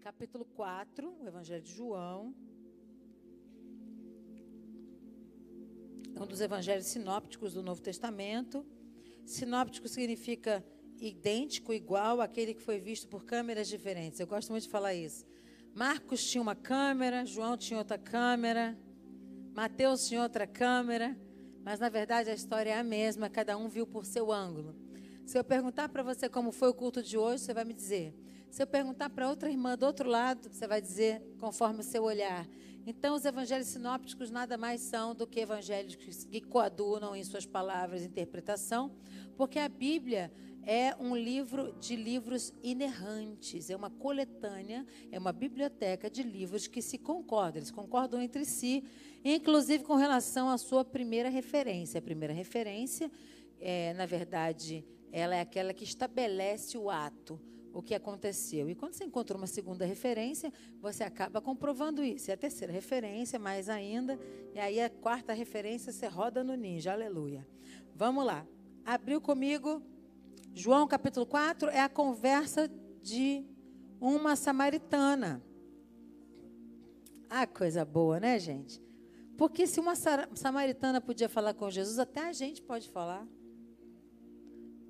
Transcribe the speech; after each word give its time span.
capítulo 0.00 0.44
4, 0.44 1.12
o 1.20 1.26
Evangelho 1.26 1.62
de 1.62 1.72
João. 1.72 2.34
É 6.14 6.22
um 6.22 6.26
dos 6.26 6.40
evangelhos 6.40 6.86
sinópticos 6.86 7.54
do 7.54 7.62
Novo 7.62 7.82
Testamento. 7.82 8.64
Sinóptico 9.24 9.88
significa 9.88 10.64
idêntico, 11.00 11.72
igual 11.72 12.20
àquele 12.20 12.54
que 12.54 12.62
foi 12.62 12.78
visto 12.78 13.08
por 13.08 13.24
câmeras 13.24 13.68
diferentes. 13.68 14.20
Eu 14.20 14.26
gosto 14.26 14.50
muito 14.50 14.64
de 14.64 14.70
falar 14.70 14.94
isso. 14.94 15.26
Marcos 15.74 16.24
tinha 16.24 16.42
uma 16.42 16.54
câmera, 16.54 17.26
João 17.26 17.56
tinha 17.56 17.78
outra 17.78 17.98
câmera, 17.98 18.78
Mateus 19.54 20.06
tinha 20.06 20.22
outra 20.22 20.46
câmera, 20.46 21.16
mas 21.62 21.80
na 21.80 21.88
verdade 21.88 22.30
a 22.30 22.34
história 22.34 22.70
é 22.70 22.78
a 22.78 22.84
mesma, 22.84 23.28
cada 23.28 23.56
um 23.56 23.68
viu 23.68 23.86
por 23.86 24.06
seu 24.06 24.32
ângulo. 24.32 24.74
Se 25.26 25.38
eu 25.38 25.44
perguntar 25.44 25.88
para 25.88 26.02
você 26.02 26.28
como 26.28 26.50
foi 26.52 26.68
o 26.68 26.74
culto 26.74 27.02
de 27.02 27.18
hoje, 27.18 27.42
você 27.42 27.52
vai 27.52 27.64
me 27.64 27.74
dizer. 27.74 28.14
Se 28.50 28.62
eu 28.62 28.66
perguntar 28.66 29.10
para 29.10 29.28
outra 29.28 29.50
irmã 29.50 29.76
do 29.76 29.84
outro 29.84 30.08
lado, 30.08 30.48
você 30.50 30.66
vai 30.66 30.80
dizer 30.80 31.22
conforme 31.38 31.80
o 31.80 31.82
seu 31.82 32.02
olhar. 32.02 32.48
Então, 32.86 33.14
os 33.14 33.24
evangelhos 33.26 33.68
sinópticos 33.68 34.30
nada 34.30 34.56
mais 34.56 34.80
são 34.80 35.14
do 35.14 35.26
que 35.26 35.40
evangelhos 35.40 35.94
que 35.94 36.40
coadunam 36.40 37.14
em 37.14 37.22
suas 37.22 37.44
palavras 37.44 38.02
interpretação, 38.02 38.90
porque 39.36 39.58
a 39.58 39.68
Bíblia 39.68 40.32
é 40.62 40.96
um 40.98 41.14
livro 41.14 41.74
de 41.78 41.94
livros 41.94 42.52
inerrantes, 42.62 43.68
é 43.68 43.76
uma 43.76 43.90
coletânea, 43.90 44.86
é 45.12 45.18
uma 45.18 45.32
biblioteca 45.32 46.08
de 46.08 46.22
livros 46.22 46.66
que 46.66 46.80
se 46.80 46.96
concordam, 46.96 47.58
eles 47.58 47.70
concordam 47.70 48.22
entre 48.22 48.46
si, 48.46 48.82
inclusive 49.22 49.84
com 49.84 49.94
relação 49.94 50.48
à 50.48 50.56
sua 50.56 50.82
primeira 50.82 51.28
referência. 51.28 51.98
A 51.98 52.02
primeira 52.02 52.32
referência, 52.32 53.10
é, 53.60 53.92
na 53.94 54.06
verdade, 54.06 54.82
ela 55.12 55.36
é 55.36 55.40
aquela 55.40 55.74
que 55.74 55.84
estabelece 55.84 56.78
o 56.78 56.88
ato 56.90 57.38
o 57.72 57.82
que 57.82 57.94
aconteceu. 57.94 58.68
E 58.68 58.74
quando 58.74 58.94
você 58.94 59.04
encontra 59.04 59.36
uma 59.36 59.46
segunda 59.46 59.84
referência, 59.84 60.52
você 60.80 61.04
acaba 61.04 61.40
comprovando 61.40 62.02
isso. 62.02 62.30
E 62.30 62.32
a 62.32 62.36
terceira 62.36 62.72
referência, 62.72 63.38
mais 63.38 63.68
ainda. 63.68 64.18
E 64.54 64.58
aí 64.58 64.80
a 64.80 64.90
quarta 64.90 65.32
referência, 65.32 65.92
você 65.92 66.06
roda 66.06 66.42
no 66.42 66.54
ninja. 66.54 66.92
Aleluia. 66.92 67.46
Vamos 67.94 68.24
lá. 68.24 68.46
Abriu 68.84 69.20
comigo. 69.20 69.82
João 70.54 70.88
capítulo 70.88 71.26
4 71.26 71.68
é 71.70 71.80
a 71.80 71.88
conversa 71.88 72.68
de 73.02 73.44
uma 74.00 74.34
samaritana. 74.34 75.42
Ah, 77.30 77.46
coisa 77.46 77.84
boa, 77.84 78.18
né, 78.18 78.38
gente? 78.38 78.82
Porque 79.36 79.66
se 79.66 79.78
uma 79.78 79.94
samaritana 79.94 81.00
podia 81.00 81.28
falar 81.28 81.54
com 81.54 81.70
Jesus, 81.70 81.98
até 81.98 82.22
a 82.22 82.32
gente 82.32 82.60
pode 82.62 82.88
falar. 82.88 83.26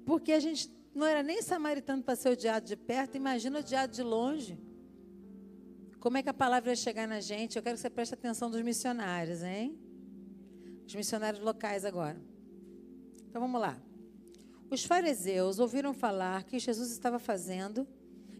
Porque 0.06 0.32
a 0.32 0.40
gente 0.40 0.70
não 0.98 1.06
era 1.06 1.22
nem 1.22 1.40
samaritano 1.40 2.02
para 2.02 2.16
ser 2.16 2.30
odiado 2.30 2.66
de 2.66 2.76
perto, 2.76 3.16
imagina 3.16 3.60
odiado 3.60 3.92
de 3.92 4.02
longe. 4.02 4.58
Como 6.00 6.16
é 6.16 6.22
que 6.22 6.28
a 6.28 6.34
palavra 6.34 6.70
ia 6.70 6.76
chegar 6.76 7.06
na 7.06 7.20
gente? 7.20 7.56
Eu 7.56 7.62
quero 7.62 7.76
que 7.76 7.80
você 7.80 7.88
preste 7.88 8.14
atenção 8.14 8.50
dos 8.50 8.60
missionários, 8.62 9.42
hein? 9.42 9.78
Os 10.86 10.94
missionários 10.94 11.42
locais 11.42 11.84
agora. 11.84 12.20
Então 13.28 13.40
vamos 13.40 13.60
lá. 13.60 13.80
Os 14.70 14.84
fariseus 14.84 15.60
ouviram 15.60 15.94
falar 15.94 16.42
que 16.44 16.58
Jesus 16.58 16.90
estava 16.90 17.18
fazendo 17.18 17.86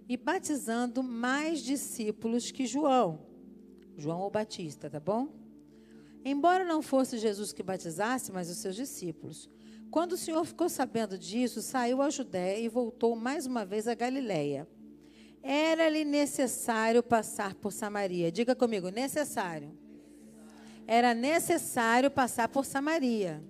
e 0.09 0.17
batizando 0.17 1.03
mais 1.03 1.61
discípulos 1.61 2.51
que 2.51 2.67
João. 2.67 3.21
João 3.97 4.23
o 4.23 4.31
Batista, 4.31 4.91
tá 4.91 4.99
bom? 4.99 5.29
Embora 6.25 6.65
não 6.65 6.83
fosse 6.83 7.19
Jesus 7.19 7.53
que 7.53 7.63
batizasse, 7.63 8.33
mas 8.33 8.51
os 8.51 8.59
seus 8.59 8.75
discípulos. 8.75 9.49
Quando 9.91 10.13
o 10.13 10.17
Senhor 10.17 10.45
ficou 10.45 10.69
sabendo 10.69 11.19
disso, 11.19 11.63
saiu 11.63 12.03
a 12.03 12.11
Judéia 12.11 12.61
e 12.61 12.69
voltou 12.69 13.17
mais 13.17 13.47
uma 13.47 13.65
vez 13.65 13.89
a 13.89 13.95
Galiléia. 13.95 14.69
Era-lhe 15.43 16.05
necessário 16.05 17.03
passar 17.03 17.55
por 17.55 17.73
Samaria. 17.73 18.31
Diga 18.31 18.55
comigo, 18.55 18.91
necessário. 18.91 19.77
Era 20.87 21.15
necessário 21.15 22.11
passar 22.11 22.49
por 22.49 22.65
Samaria. 22.65 23.43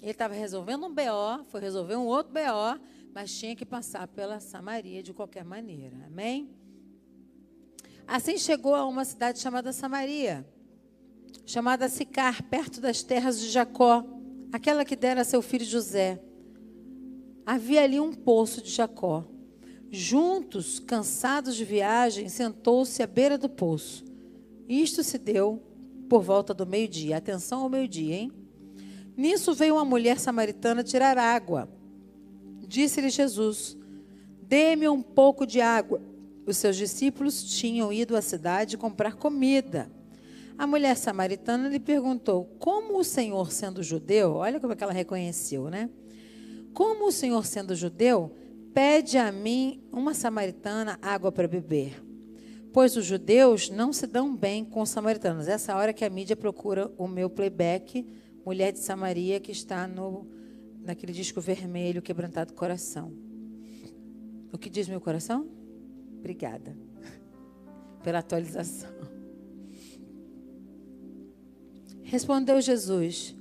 Ele 0.00 0.10
estava 0.10 0.34
resolvendo 0.34 0.86
um 0.86 0.94
BO, 0.94 1.44
foi 1.48 1.60
resolver 1.60 1.96
um 1.96 2.06
outro 2.06 2.32
BO, 2.32 2.80
mas 3.12 3.36
tinha 3.36 3.56
que 3.56 3.66
passar 3.66 4.06
pela 4.06 4.40
Samaria 4.40 5.02
de 5.02 5.12
qualquer 5.12 5.44
maneira. 5.44 5.96
Amém? 6.06 6.54
Assim 8.06 8.38
chegou 8.38 8.74
a 8.74 8.86
uma 8.86 9.04
cidade 9.04 9.40
chamada 9.40 9.72
Samaria, 9.72 10.46
chamada 11.46 11.88
Sicar, 11.88 12.42
perto 12.42 12.80
das 12.80 13.02
terras 13.02 13.40
de 13.40 13.48
Jacó 13.48 14.04
aquela 14.52 14.84
que 14.84 14.96
dera 14.96 15.20
a 15.20 15.24
seu 15.24 15.40
filho 15.40 15.64
José. 15.64 16.20
Havia 17.44 17.82
ali 17.82 18.00
um 18.00 18.12
poço 18.12 18.60
de 18.62 18.70
Jacó. 18.70 19.24
Juntos, 19.90 20.80
cansados 20.80 21.54
de 21.54 21.64
viagem, 21.64 22.28
sentou-se 22.28 23.02
à 23.02 23.06
beira 23.06 23.38
do 23.38 23.48
poço. 23.48 24.04
Isto 24.68 25.04
se 25.04 25.16
deu 25.16 25.62
por 26.08 26.22
volta 26.22 26.52
do 26.52 26.66
meio-dia. 26.66 27.18
Atenção 27.18 27.62
ao 27.62 27.68
meio-dia, 27.68 28.16
hein? 28.16 28.32
Nisso 29.16 29.54
veio 29.54 29.74
uma 29.74 29.84
mulher 29.84 30.18
samaritana 30.18 30.82
tirar 30.82 31.16
água. 31.16 31.68
Disse-lhe 32.66 33.08
Jesus: 33.08 33.76
Dê-me 34.42 34.88
um 34.88 35.00
pouco 35.00 35.46
de 35.46 35.60
água. 35.60 36.02
Os 36.44 36.56
seus 36.56 36.76
discípulos 36.76 37.44
tinham 37.44 37.92
ido 37.92 38.16
à 38.16 38.22
cidade 38.22 38.76
comprar 38.76 39.14
comida. 39.14 39.90
A 40.58 40.66
mulher 40.66 40.96
samaritana 40.96 41.68
lhe 41.68 41.78
perguntou: 41.78 42.46
Como 42.58 42.98
o 42.98 43.04
Senhor, 43.04 43.52
sendo 43.52 43.82
judeu, 43.82 44.34
olha 44.34 44.58
como 44.58 44.72
é 44.72 44.76
que 44.76 44.82
ela 44.82 44.92
reconheceu, 44.92 45.68
né? 45.68 45.90
Como 46.72 47.06
o 47.06 47.12
Senhor, 47.12 47.44
sendo 47.44 47.74
judeu, 47.74 48.34
pede 48.72 49.18
a 49.18 49.30
mim, 49.30 49.82
uma 49.92 50.14
samaritana, 50.14 50.98
água 51.00 51.30
para 51.30 51.48
beber? 51.48 52.02
Pois 52.72 52.96
os 52.96 53.06
judeus 53.06 53.70
não 53.70 53.92
se 53.92 54.06
dão 54.06 54.36
bem 54.36 54.64
com 54.64 54.82
os 54.82 54.90
samaritanos. 54.90 55.48
Essa 55.48 55.74
hora 55.74 55.92
que 55.94 56.04
a 56.04 56.10
mídia 56.10 56.36
procura 56.36 56.92
o 56.98 57.08
meu 57.08 57.30
playback, 57.30 58.06
Mulher 58.44 58.72
de 58.72 58.78
Samaria, 58.78 59.40
que 59.40 59.50
está 59.50 59.88
no, 59.88 60.28
naquele 60.82 61.12
disco 61.12 61.40
vermelho, 61.40 62.02
Quebrantado 62.02 62.52
Coração. 62.52 63.12
O 64.52 64.58
que 64.58 64.68
diz 64.68 64.88
meu 64.88 65.00
coração? 65.00 65.48
Obrigada 66.18 66.76
pela 68.04 68.18
atualização. 68.18 69.15
Respondeu 72.06 72.60
Jesus: 72.60 73.34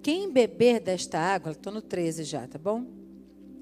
Quem 0.00 0.30
beber 0.30 0.80
desta 0.80 1.18
água, 1.18 1.50
estou 1.52 1.72
no 1.72 1.82
13 1.82 2.22
já, 2.22 2.46
tá 2.46 2.56
bom? 2.56 2.84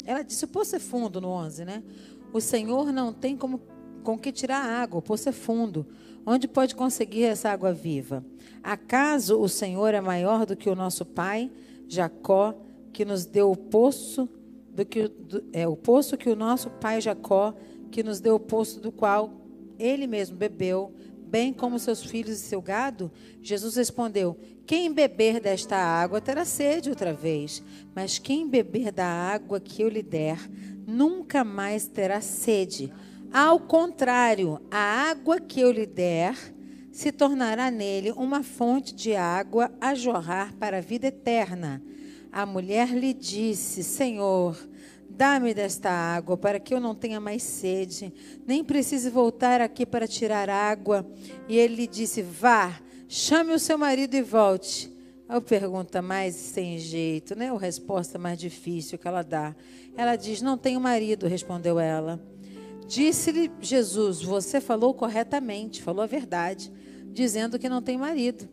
Ela 0.05 0.23
disse: 0.23 0.45
O 0.45 0.49
poço 0.49 0.77
é 0.77 0.79
fundo, 0.79 1.19
no 1.19 1.29
11, 1.29 1.65
né? 1.65 1.83
O 2.31 2.43
Senhor 2.43 2.93
não 2.93 3.11
tem 3.11 3.37
como, 3.37 3.61
com 4.05 4.19
que 4.19 4.31
tirar 4.31 4.63
água, 4.63 4.99
o 4.99 5.03
poço 5.03 5.31
é 5.31 5.33
fundo. 5.33 5.87
Onde 6.27 6.47
pode 6.47 6.75
conseguir 6.75 7.25
essa 7.25 7.49
água 7.49 7.73
viva? 7.73 8.23
Acaso 8.63 9.41
o 9.41 9.49
Senhor 9.49 9.95
é 9.95 10.01
maior 10.01 10.45
do 10.45 10.55
que 10.55 10.69
o 10.69 10.77
nosso 10.77 11.07
pai, 11.07 11.51
Jacó, 11.89 12.55
que 12.93 13.03
nos 13.03 13.25
deu 13.25 13.51
o 13.51 13.57
poço, 13.57 14.29
do 14.75 14.85
que 14.85 15.09
do, 15.09 15.43
é 15.55 15.67
o 15.67 15.75
poço 15.75 16.19
que 16.19 16.29
o 16.29 16.37
nosso 16.37 16.69
pai 16.69 17.01
Jacó, 17.01 17.55
que 17.91 18.03
nos 18.03 18.21
deu 18.21 18.35
o 18.35 18.41
poço 18.41 18.79
do 18.79 18.93
qual 18.93 19.33
ele 19.79 20.07
mesmo 20.07 20.37
bebeu 20.37 20.93
bem 21.31 21.53
como 21.53 21.79
seus 21.79 22.05
filhos 22.05 22.41
e 22.41 22.43
seu 22.43 22.61
gado? 22.61 23.11
Jesus 23.41 23.77
respondeu: 23.77 24.37
Quem 24.67 24.93
beber 24.93 25.41
desta 25.41 25.77
água 25.77 26.21
terá 26.21 26.45
sede 26.45 26.91
outra 26.91 27.15
vez, 27.15 27.63
mas 27.95 28.19
quem 28.19 28.49
beber 28.49 28.91
da 28.91 29.07
água 29.07 29.61
que 29.61 29.81
eu 29.81 29.89
lhe 29.89 30.03
der, 30.03 30.39
nunca 30.87 31.45
mais 31.45 31.87
terá 31.87 32.21
sede. 32.21 32.93
Ao 33.33 33.61
contrário, 33.61 34.61
a 34.71 35.11
água 35.11 35.39
que 35.39 35.61
eu 35.61 35.71
lhe 35.71 35.87
der 35.87 36.37
se 36.91 37.13
tornará 37.13 37.71
nele 37.71 38.11
uma 38.13 38.43
fonte 38.43 38.93
de 38.93 39.15
água 39.15 39.71
a 39.81 39.95
jorrar 39.95 40.53
para 40.57 40.79
a 40.79 40.83
vida 40.83 41.07
eterna. 41.07 41.81
A 42.33 42.45
mulher 42.45 42.89
lhe 42.89 43.15
disse: 43.15 43.85
Senhor, 43.85 44.57
Dá-me 45.21 45.53
desta 45.53 45.91
água, 45.91 46.35
para 46.35 46.59
que 46.59 46.73
eu 46.73 46.81
não 46.81 46.95
tenha 46.95 47.21
mais 47.21 47.43
sede, 47.43 48.11
nem 48.47 48.65
precise 48.65 49.11
voltar 49.11 49.61
aqui 49.61 49.85
para 49.85 50.09
tirar 50.09 50.49
água. 50.49 51.07
E 51.47 51.59
ele 51.59 51.75
lhe 51.75 51.87
disse: 51.87 52.23
Vá, 52.23 52.81
chame 53.07 53.53
o 53.53 53.59
seu 53.59 53.77
marido 53.77 54.15
e 54.15 54.23
volte. 54.23 54.91
A 55.29 55.39
pergunta 55.39 56.01
mais 56.01 56.35
sem 56.35 56.79
jeito, 56.79 57.37
né? 57.37 57.51
A 57.51 57.59
resposta 57.59 58.19
mais 58.19 58.39
difícil 58.39 58.97
que 58.97 59.07
ela 59.07 59.21
dá. 59.21 59.55
Ela 59.95 60.17
diz: 60.17 60.41
Não 60.41 60.57
tenho 60.57 60.81
marido, 60.81 61.27
respondeu 61.27 61.79
ela. 61.79 62.19
Disse-lhe 62.87 63.53
Jesus: 63.61 64.23
Você 64.23 64.59
falou 64.59 64.95
corretamente, 64.95 65.83
falou 65.83 66.03
a 66.03 66.07
verdade, 66.07 66.73
dizendo 67.13 67.59
que 67.59 67.69
não 67.69 67.83
tem 67.83 67.99
marido. 67.99 68.49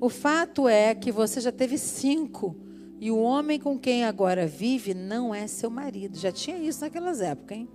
O 0.00 0.08
fato 0.08 0.68
é 0.68 0.94
que 0.94 1.10
você 1.10 1.40
já 1.40 1.50
teve 1.50 1.76
cinco 1.76 2.61
e 3.02 3.10
o 3.10 3.18
homem 3.18 3.58
com 3.58 3.76
quem 3.76 4.04
agora 4.04 4.46
vive 4.46 4.94
não 4.94 5.34
é 5.34 5.48
seu 5.48 5.68
marido. 5.68 6.16
Já 6.16 6.30
tinha 6.30 6.56
isso 6.56 6.82
naquelas 6.82 7.20
épocas, 7.20 7.58
hein? 7.58 7.68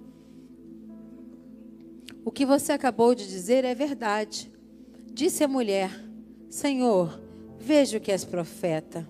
O 2.24 2.32
que 2.32 2.46
você 2.46 2.72
acabou 2.72 3.14
de 3.14 3.28
dizer 3.28 3.66
é 3.66 3.76
verdade. 3.76 4.50
Disse 5.12 5.44
a 5.44 5.48
mulher: 5.50 5.92
Senhor, 6.50 7.22
vejo 7.60 8.00
que 8.00 8.10
és 8.10 8.24
profeta. 8.24 9.06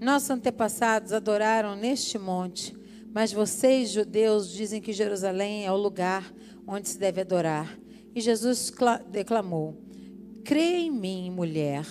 Nossos 0.00 0.30
antepassados 0.30 1.12
adoraram 1.12 1.74
neste 1.74 2.16
monte, 2.16 2.72
Mas 3.12 3.32
vocês, 3.32 3.90
judeus, 3.90 4.52
dizem 4.52 4.80
que 4.80 4.92
Jerusalém 4.92 5.66
é 5.66 5.72
o 5.72 5.76
lugar 5.76 6.32
onde 6.64 6.88
se 6.88 6.96
deve 6.96 7.22
adorar. 7.22 7.76
E 8.14 8.20
Jesus 8.20 8.72
declamou: 9.10 9.82
Creia 10.44 10.78
em 10.78 10.92
mim, 10.92 11.28
mulher. 11.28 11.84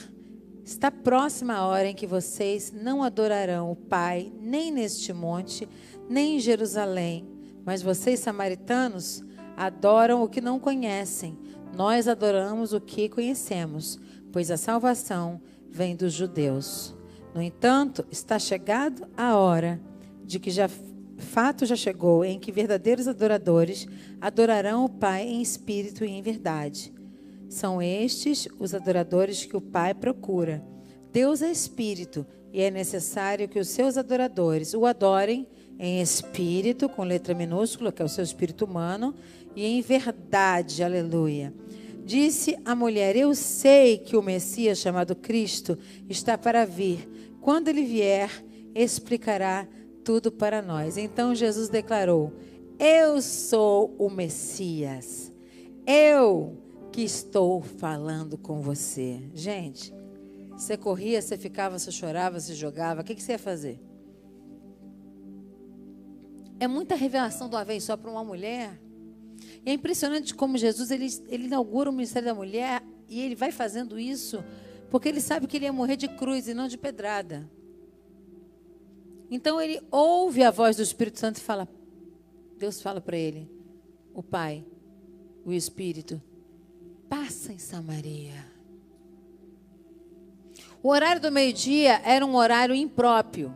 Está 0.69 0.91
próxima 0.91 1.55
a 1.55 1.65
hora 1.65 1.87
em 1.87 1.95
que 1.95 2.05
vocês 2.05 2.71
não 2.71 3.01
adorarão 3.01 3.71
o 3.71 3.75
Pai, 3.75 4.31
nem 4.39 4.71
neste 4.71 5.11
monte, 5.11 5.67
nem 6.07 6.37
em 6.37 6.39
Jerusalém. 6.39 7.27
Mas 7.65 7.81
vocês, 7.81 8.19
samaritanos, 8.19 9.23
adoram 9.57 10.21
o 10.21 10.29
que 10.29 10.39
não 10.39 10.59
conhecem. 10.59 11.35
Nós 11.75 12.07
adoramos 12.07 12.71
o 12.71 12.79
que 12.79 13.09
conhecemos, 13.09 13.99
pois 14.31 14.51
a 14.51 14.57
salvação 14.57 15.41
vem 15.67 15.95
dos 15.95 16.13
judeus. 16.13 16.95
No 17.33 17.41
entanto, 17.41 18.05
está 18.11 18.37
chegado 18.37 19.07
a 19.17 19.35
hora 19.35 19.81
de 20.23 20.37
que 20.37 20.51
já 20.51 20.69
fato 21.17 21.65
já 21.65 21.75
chegou 21.75 22.23
em 22.23 22.39
que 22.39 22.51
verdadeiros 22.51 23.07
adoradores 23.07 23.87
adorarão 24.21 24.85
o 24.85 24.89
Pai 24.89 25.23
em 25.23 25.41
espírito 25.41 26.05
e 26.05 26.11
em 26.11 26.21
verdade. 26.21 26.93
São 27.49 27.81
estes 27.81 28.47
os 28.59 28.75
adoradores 28.75 29.43
que 29.43 29.57
o 29.57 29.61
Pai 29.61 29.93
procura. 29.93 30.63
Deus 31.11 31.41
é 31.41 31.51
espírito 31.51 32.25
e 32.53 32.61
é 32.61 32.69
necessário 32.69 33.49
que 33.49 33.59
os 33.59 33.67
seus 33.67 33.97
adoradores 33.97 34.73
o 34.75 34.85
adorem 34.85 35.47
em 35.79 36.01
espírito, 36.01 36.87
com 36.87 37.03
letra 37.03 37.33
minúscula, 37.33 37.91
que 37.91 38.01
é 38.01 38.05
o 38.05 38.09
seu 38.09 38.23
espírito 38.23 38.65
humano, 38.65 39.15
e 39.55 39.65
em 39.65 39.81
verdade. 39.81 40.83
Aleluia. 40.83 41.53
Disse 42.05 42.57
a 42.65 42.75
mulher: 42.75 43.15
Eu 43.15 43.33
sei 43.33 43.97
que 43.97 44.15
o 44.15 44.21
Messias, 44.21 44.77
chamado 44.77 45.15
Cristo, 45.15 45.77
está 46.07 46.37
para 46.37 46.65
vir. 46.65 47.09
Quando 47.41 47.69
ele 47.69 47.83
vier, 47.83 48.29
explicará 48.75 49.67
tudo 50.03 50.31
para 50.31 50.61
nós. 50.61 50.97
Então 50.97 51.33
Jesus 51.33 51.69
declarou: 51.69 52.33
Eu 52.77 53.21
sou 53.21 53.95
o 53.97 54.09
Messias. 54.09 55.31
Eu 55.87 56.68
que 56.99 57.05
estou 57.05 57.61
falando 57.61 58.37
com 58.37 58.61
você. 58.61 59.21
Gente, 59.33 59.93
você 60.51 60.75
corria, 60.75 61.21
você 61.21 61.37
ficava, 61.37 61.79
você 61.79 61.93
chorava, 61.93 62.37
você 62.37 62.53
jogava. 62.53 62.99
O 62.99 63.03
que, 63.05 63.15
que 63.15 63.23
você 63.23 63.31
ia 63.31 63.39
fazer? 63.39 63.79
É 66.59 66.67
muita 66.67 66.95
revelação 66.95 67.47
de 67.47 67.55
uma 67.55 67.79
só 67.79 67.95
para 67.95 68.11
uma 68.11 68.21
mulher. 68.21 68.77
E 69.65 69.69
é 69.69 69.73
impressionante 69.73 70.35
como 70.35 70.57
Jesus 70.57 70.91
ele, 70.91 71.07
ele 71.29 71.45
inaugura 71.45 71.89
o 71.89 71.93
ministério 71.93 72.27
da 72.27 72.35
mulher 72.35 72.83
e 73.07 73.21
ele 73.21 73.33
vai 73.33 73.53
fazendo 73.53 73.97
isso 73.97 74.43
porque 74.91 75.07
ele 75.07 75.21
sabe 75.21 75.47
que 75.47 75.55
ele 75.55 75.65
ia 75.65 75.71
morrer 75.71 75.95
de 75.95 76.09
cruz 76.09 76.49
e 76.49 76.53
não 76.53 76.67
de 76.67 76.77
pedrada. 76.77 77.49
Então 79.31 79.61
ele 79.61 79.81
ouve 79.89 80.43
a 80.43 80.51
voz 80.51 80.75
do 80.75 80.83
Espírito 80.83 81.17
Santo 81.17 81.37
e 81.37 81.41
fala: 81.41 81.65
Deus 82.57 82.81
fala 82.81 82.99
para 82.99 83.15
ele, 83.15 83.49
o 84.13 84.21
Pai, 84.21 84.65
o 85.45 85.53
Espírito, 85.53 86.21
passa 87.09 87.51
em 87.51 87.57
Samaria. 87.57 88.45
O 90.81 90.89
horário 90.89 91.21
do 91.21 91.31
meio-dia 91.31 91.99
era 92.05 92.25
um 92.25 92.35
horário 92.35 92.73
impróprio, 92.73 93.53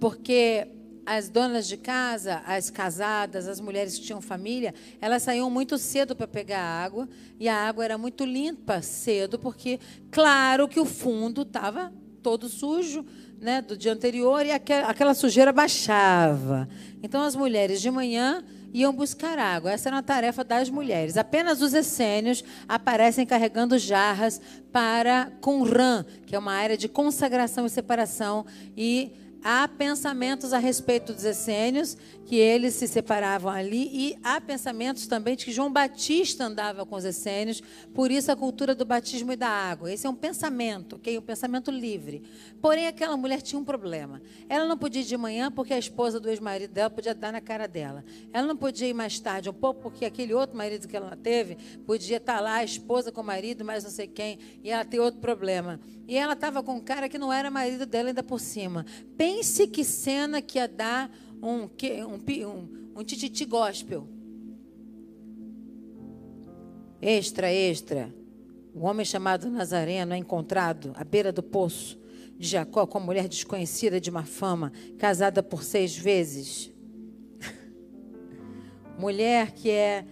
porque 0.00 0.66
as 1.04 1.28
donas 1.28 1.68
de 1.68 1.76
casa, 1.76 2.42
as 2.46 2.70
casadas, 2.70 3.46
as 3.46 3.60
mulheres 3.60 3.98
que 3.98 4.06
tinham 4.06 4.20
família, 4.20 4.74
elas 5.00 5.22
saíam 5.22 5.50
muito 5.50 5.76
cedo 5.78 6.16
para 6.16 6.26
pegar 6.26 6.60
água 6.60 7.08
e 7.38 7.48
a 7.48 7.56
água 7.56 7.84
era 7.84 7.98
muito 7.98 8.24
limpa 8.24 8.82
cedo, 8.82 9.38
porque 9.38 9.78
claro 10.10 10.66
que 10.66 10.80
o 10.80 10.84
fundo 10.84 11.42
estava 11.42 11.92
todo 12.22 12.48
sujo, 12.48 13.04
né, 13.40 13.60
do 13.60 13.76
dia 13.76 13.92
anterior 13.92 14.46
e 14.46 14.52
aquela 14.52 15.14
sujeira 15.14 15.52
baixava. 15.52 16.68
Então 17.02 17.22
as 17.22 17.34
mulheres 17.34 17.80
de 17.80 17.90
manhã 17.90 18.44
iam 18.72 18.92
buscar 18.92 19.38
água. 19.38 19.72
Essa 19.72 19.88
era 19.88 19.96
uma 19.96 20.02
tarefa 20.02 20.42
das 20.42 20.70
mulheres. 20.70 21.16
Apenas 21.16 21.60
os 21.60 21.74
essênios 21.74 22.42
aparecem 22.68 23.26
carregando 23.26 23.78
jarras 23.78 24.40
para 24.72 25.30
Qumran, 25.40 26.04
que 26.26 26.34
é 26.34 26.38
uma 26.38 26.52
área 26.52 26.76
de 26.76 26.88
consagração 26.88 27.66
e 27.66 27.70
separação 27.70 28.46
e 28.76 29.12
há 29.42 29.66
pensamentos 29.66 30.52
a 30.52 30.58
respeito 30.58 31.12
dos 31.12 31.24
essênios, 31.24 31.96
que 32.24 32.36
eles 32.36 32.74
se 32.74 32.86
separavam 32.86 33.50
ali, 33.50 33.90
e 33.92 34.18
há 34.22 34.40
pensamentos 34.40 35.06
também 35.06 35.36
de 35.36 35.44
que 35.44 35.52
João 35.52 35.72
Batista 35.72 36.44
andava 36.44 36.86
com 36.86 36.96
os 36.96 37.04
essênios, 37.04 37.62
por 37.92 38.10
isso 38.10 38.30
a 38.30 38.36
cultura 38.36 38.74
do 38.74 38.84
batismo 38.84 39.32
e 39.32 39.36
da 39.36 39.48
água. 39.48 39.92
Esse 39.92 40.06
é 40.06 40.10
um 40.10 40.14
pensamento, 40.14 40.96
ok? 40.96 41.18
Um 41.18 41.22
pensamento 41.22 41.70
livre. 41.70 42.22
Porém, 42.60 42.86
aquela 42.86 43.16
mulher 43.16 43.42
tinha 43.42 43.60
um 43.60 43.64
problema. 43.64 44.22
Ela 44.48 44.66
não 44.66 44.78
podia 44.78 45.02
ir 45.02 45.04
de 45.04 45.16
manhã 45.16 45.50
porque 45.50 45.74
a 45.74 45.78
esposa 45.78 46.20
do 46.20 46.30
ex-marido 46.30 46.72
dela 46.72 46.88
podia 46.88 47.14
dar 47.14 47.32
na 47.32 47.40
cara 47.40 47.66
dela. 47.66 48.04
Ela 48.32 48.46
não 48.46 48.56
podia 48.56 48.88
ir 48.88 48.94
mais 48.94 49.18
tarde 49.18 49.50
um 49.50 49.54
pouco 49.54 49.82
porque 49.82 50.04
aquele 50.04 50.32
outro 50.32 50.56
marido 50.56 50.88
que 50.88 50.96
ela 50.96 51.16
teve 51.16 51.56
podia 51.86 52.16
estar 52.16 52.40
lá, 52.40 52.56
a 52.56 52.64
esposa 52.64 53.10
com 53.10 53.20
o 53.20 53.24
marido, 53.24 53.64
mais 53.64 53.84
não 53.84 53.90
sei 53.90 54.06
quem, 54.06 54.38
e 54.62 54.70
ela 54.70 54.84
tem 54.84 55.00
outro 55.00 55.20
problema. 55.20 55.80
E 56.06 56.16
ela 56.16 56.32
estava 56.32 56.62
com 56.62 56.74
um 56.74 56.80
cara 56.80 57.08
que 57.08 57.18
não 57.18 57.32
era 57.32 57.50
marido 57.50 57.86
dela 57.86 58.08
ainda 58.08 58.22
por 58.22 58.40
cima. 58.40 58.84
Pense 59.34 59.66
que 59.66 59.82
cena 59.82 60.42
que 60.42 60.58
ia 60.58 60.68
dar 60.68 61.10
um, 61.42 61.62
um, 61.62 62.46
um, 62.46 63.00
um 63.00 63.02
tititi 63.02 63.46
gospel. 63.46 64.06
Extra, 67.00 67.50
extra. 67.50 68.14
O 68.74 68.84
homem 68.84 69.06
chamado 69.06 69.48
Nazareno 69.48 70.12
é 70.12 70.18
encontrado 70.18 70.92
à 70.94 71.02
beira 71.02 71.32
do 71.32 71.42
poço 71.42 71.98
de 72.38 72.46
Jacó 72.46 72.86
com 72.86 72.98
uma 72.98 73.06
mulher 73.06 73.26
desconhecida 73.26 73.98
de 73.98 74.10
má 74.10 74.22
fama, 74.22 74.70
casada 74.98 75.42
por 75.42 75.64
seis 75.64 75.96
vezes. 75.96 76.70
mulher 78.98 79.52
que 79.52 79.70
é 79.70 80.04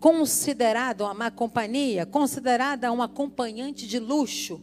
considerada 0.00 1.04
uma 1.04 1.12
má 1.12 1.30
companhia, 1.30 2.06
considerada 2.06 2.90
uma 2.90 3.04
acompanhante 3.04 3.86
de 3.86 3.98
luxo. 3.98 4.62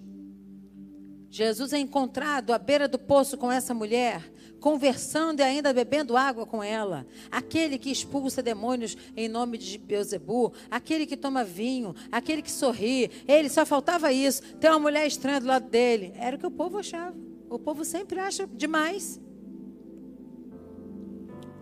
Jesus 1.36 1.74
é 1.74 1.78
encontrado 1.78 2.54
à 2.54 2.58
beira 2.58 2.88
do 2.88 2.98
poço 2.98 3.38
com 3.38 3.52
essa 3.52 3.74
mulher, 3.74 4.32
conversando 4.62 5.42
e 5.42 5.44
ainda 5.44 5.74
bebendo 5.74 6.16
água 6.16 6.46
com 6.46 6.64
ela. 6.64 7.06
Aquele 7.30 7.78
que 7.78 7.92
expulsa 7.92 8.42
demônios 8.42 8.96
em 9.18 9.28
nome 9.28 9.58
de 9.58 9.78
Beuzebu, 9.78 10.54
aquele 10.72 11.06
que 11.06 11.18
toma 11.18 11.44
vinho, 11.44 11.94
aquele 12.10 12.42
que 12.42 12.50
sorri. 12.50 13.12
Ele 13.28 13.50
só 13.50 13.66
faltava 13.66 14.14
isso. 14.14 14.42
Tem 14.62 14.70
uma 14.70 14.80
mulher 14.80 15.06
estranha 15.06 15.42
do 15.42 15.48
lado 15.48 15.70
dele. 15.70 16.14
Era 16.16 16.38
o 16.38 16.40
que 16.40 16.48
o 16.48 16.52
povo 16.52 16.78
achava. 16.78 17.18
O 17.50 17.60
povo 17.60 17.84
sempre 17.84 18.18
acha 18.18 18.48
demais. 18.48 19.20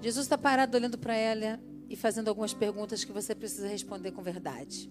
Jesus 0.03 0.25
está 0.27 0.37
parado 0.37 0.77
olhando 0.77 0.99
para 0.99 1.15
ela 1.15 1.59
e 1.89 1.95
fazendo 1.95 2.27
algumas 2.27 2.53
perguntas 2.53 3.03
que 3.03 3.11
você 3.11 3.33
precisa 3.33 3.67
responder 3.67 4.11
com 4.11 4.21
verdade. 4.21 4.87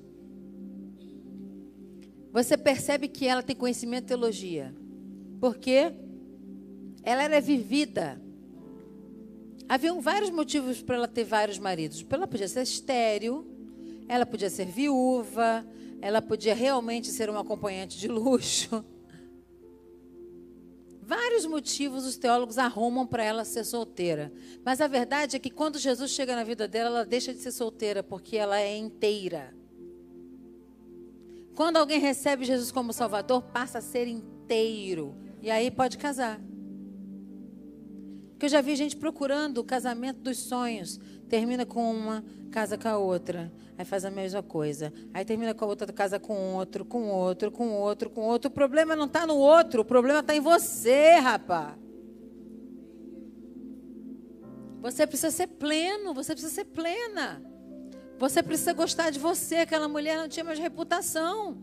Você 2.32 2.56
percebe 2.56 3.08
que 3.08 3.26
ela 3.26 3.42
tem 3.42 3.54
conhecimento 3.54 4.04
de 4.04 4.08
teologia. 4.08 4.74
Porque 5.42 5.92
ela 7.02 7.24
era 7.24 7.40
vivida. 7.40 8.22
Haviam 9.68 10.00
vários 10.00 10.30
motivos 10.30 10.80
para 10.80 10.94
ela 10.94 11.08
ter 11.08 11.24
vários 11.24 11.58
maridos. 11.58 12.06
Ela 12.08 12.28
podia 12.28 12.46
ser 12.46 12.62
estéril, 12.62 13.44
ela 14.06 14.24
podia 14.24 14.48
ser 14.48 14.66
viúva, 14.66 15.66
ela 16.00 16.22
podia 16.22 16.54
realmente 16.54 17.08
ser 17.08 17.28
uma 17.28 17.40
acompanhante 17.40 17.98
de 17.98 18.06
luxo. 18.06 18.82
Vários 21.02 21.44
motivos 21.44 22.06
os 22.06 22.16
teólogos 22.16 22.56
arrumam 22.56 23.04
para 23.04 23.24
ela 23.24 23.44
ser 23.44 23.64
solteira. 23.64 24.32
Mas 24.64 24.80
a 24.80 24.86
verdade 24.86 25.34
é 25.34 25.40
que 25.40 25.50
quando 25.50 25.76
Jesus 25.76 26.12
chega 26.12 26.36
na 26.36 26.44
vida 26.44 26.68
dela, 26.68 26.98
ela 26.98 27.04
deixa 27.04 27.34
de 27.34 27.40
ser 27.40 27.50
solteira, 27.50 28.00
porque 28.00 28.36
ela 28.36 28.60
é 28.60 28.76
inteira. 28.76 29.52
Quando 31.56 31.78
alguém 31.78 31.98
recebe 31.98 32.44
Jesus 32.44 32.70
como 32.70 32.92
Salvador, 32.92 33.42
passa 33.42 33.78
a 33.78 33.82
ser 33.82 34.06
inteiro. 34.06 35.31
E 35.42 35.50
aí 35.50 35.70
pode 35.70 35.98
casar. 35.98 36.40
Porque 38.30 38.46
eu 38.46 38.50
já 38.50 38.60
vi 38.60 38.76
gente 38.76 38.96
procurando 38.96 39.58
o 39.58 39.64
casamento 39.64 40.20
dos 40.20 40.38
sonhos. 40.38 41.00
Termina 41.28 41.66
com 41.66 41.90
uma, 41.90 42.24
casa 42.50 42.78
com 42.78 42.88
a 42.88 42.96
outra. 42.96 43.52
Aí 43.76 43.84
faz 43.84 44.04
a 44.04 44.10
mesma 44.10 44.42
coisa. 44.42 44.92
Aí 45.12 45.24
termina 45.24 45.52
com 45.52 45.64
a 45.64 45.68
outra, 45.68 45.92
casa 45.92 46.20
com 46.20 46.54
outro, 46.54 46.84
com 46.84 47.08
outro, 47.08 47.50
com 47.50 47.70
outro, 47.72 48.08
com 48.08 48.20
outro. 48.20 48.50
O 48.50 48.54
problema 48.54 48.94
não 48.94 49.06
está 49.06 49.26
no 49.26 49.36
outro, 49.36 49.82
o 49.82 49.84
problema 49.84 50.20
está 50.20 50.34
em 50.36 50.40
você, 50.40 51.16
rapá. 51.16 51.76
Você 54.80 55.06
precisa 55.06 55.30
ser 55.30 55.46
pleno, 55.46 56.12
você 56.12 56.32
precisa 56.32 56.54
ser 56.54 56.64
plena. 56.66 57.42
Você 58.18 58.42
precisa 58.42 58.72
gostar 58.72 59.10
de 59.10 59.18
você. 59.18 59.56
Aquela 59.56 59.88
mulher 59.88 60.16
não 60.16 60.28
tinha 60.28 60.44
mais 60.44 60.58
reputação. 60.58 61.56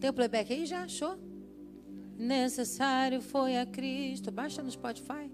Tem 0.00 0.10
o 0.10 0.12
playback 0.12 0.52
aí? 0.52 0.66
Já 0.66 0.82
achou? 0.82 1.25
Necessário 2.18 3.20
foi 3.20 3.58
a 3.58 3.66
Cristo. 3.66 4.30
Baixa 4.30 4.62
no 4.62 4.70
Spotify. 4.70 5.30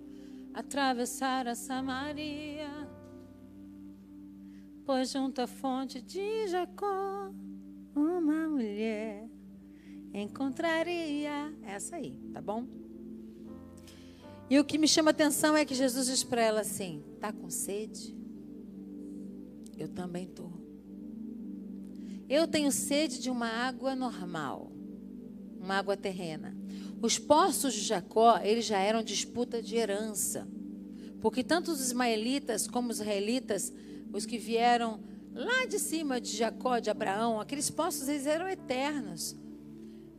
Atravessar 0.52 1.46
a 1.46 1.54
Samaria. 1.54 2.68
Pois 4.84 5.10
junto 5.10 5.40
à 5.40 5.46
fonte 5.46 6.02
de 6.02 6.48
Jacó, 6.48 7.32
uma 7.94 8.48
mulher 8.48 9.28
encontraria. 10.12 11.54
Essa 11.62 11.96
aí, 11.96 12.18
tá 12.32 12.40
bom? 12.40 12.66
E 14.50 14.58
o 14.58 14.64
que 14.64 14.76
me 14.76 14.88
chama 14.88 15.12
atenção 15.12 15.56
é 15.56 15.64
que 15.64 15.74
Jesus 15.74 16.06
diz 16.06 16.24
para 16.24 16.42
ela 16.42 16.60
assim: 16.60 17.02
tá 17.20 17.32
com 17.32 17.48
sede? 17.48 18.14
Eu 19.78 19.88
também 19.88 20.26
tô. 20.26 20.50
Eu 22.28 22.46
tenho 22.46 22.72
sede 22.72 23.20
de 23.20 23.30
uma 23.30 23.46
água 23.46 23.94
normal, 23.94 24.71
uma 25.62 25.76
água 25.76 25.96
terrena. 25.96 26.56
Os 27.00 27.18
poços 27.18 27.72
de 27.74 27.80
Jacó, 27.80 28.38
eles 28.38 28.64
já 28.64 28.78
eram 28.78 29.02
disputa 29.02 29.62
de 29.62 29.76
herança. 29.76 30.46
Porque 31.20 31.44
tanto 31.44 31.70
os 31.70 31.80
ismaelitas 31.80 32.66
como 32.66 32.90
os 32.90 32.96
israelitas, 32.96 33.72
os 34.12 34.26
que 34.26 34.38
vieram 34.38 35.00
lá 35.32 35.64
de 35.66 35.78
cima 35.78 36.20
de 36.20 36.36
Jacó, 36.36 36.78
de 36.78 36.90
Abraão, 36.90 37.40
aqueles 37.40 37.70
poços 37.70 38.08
eles 38.08 38.26
eram 38.26 38.48
eternos. 38.48 39.36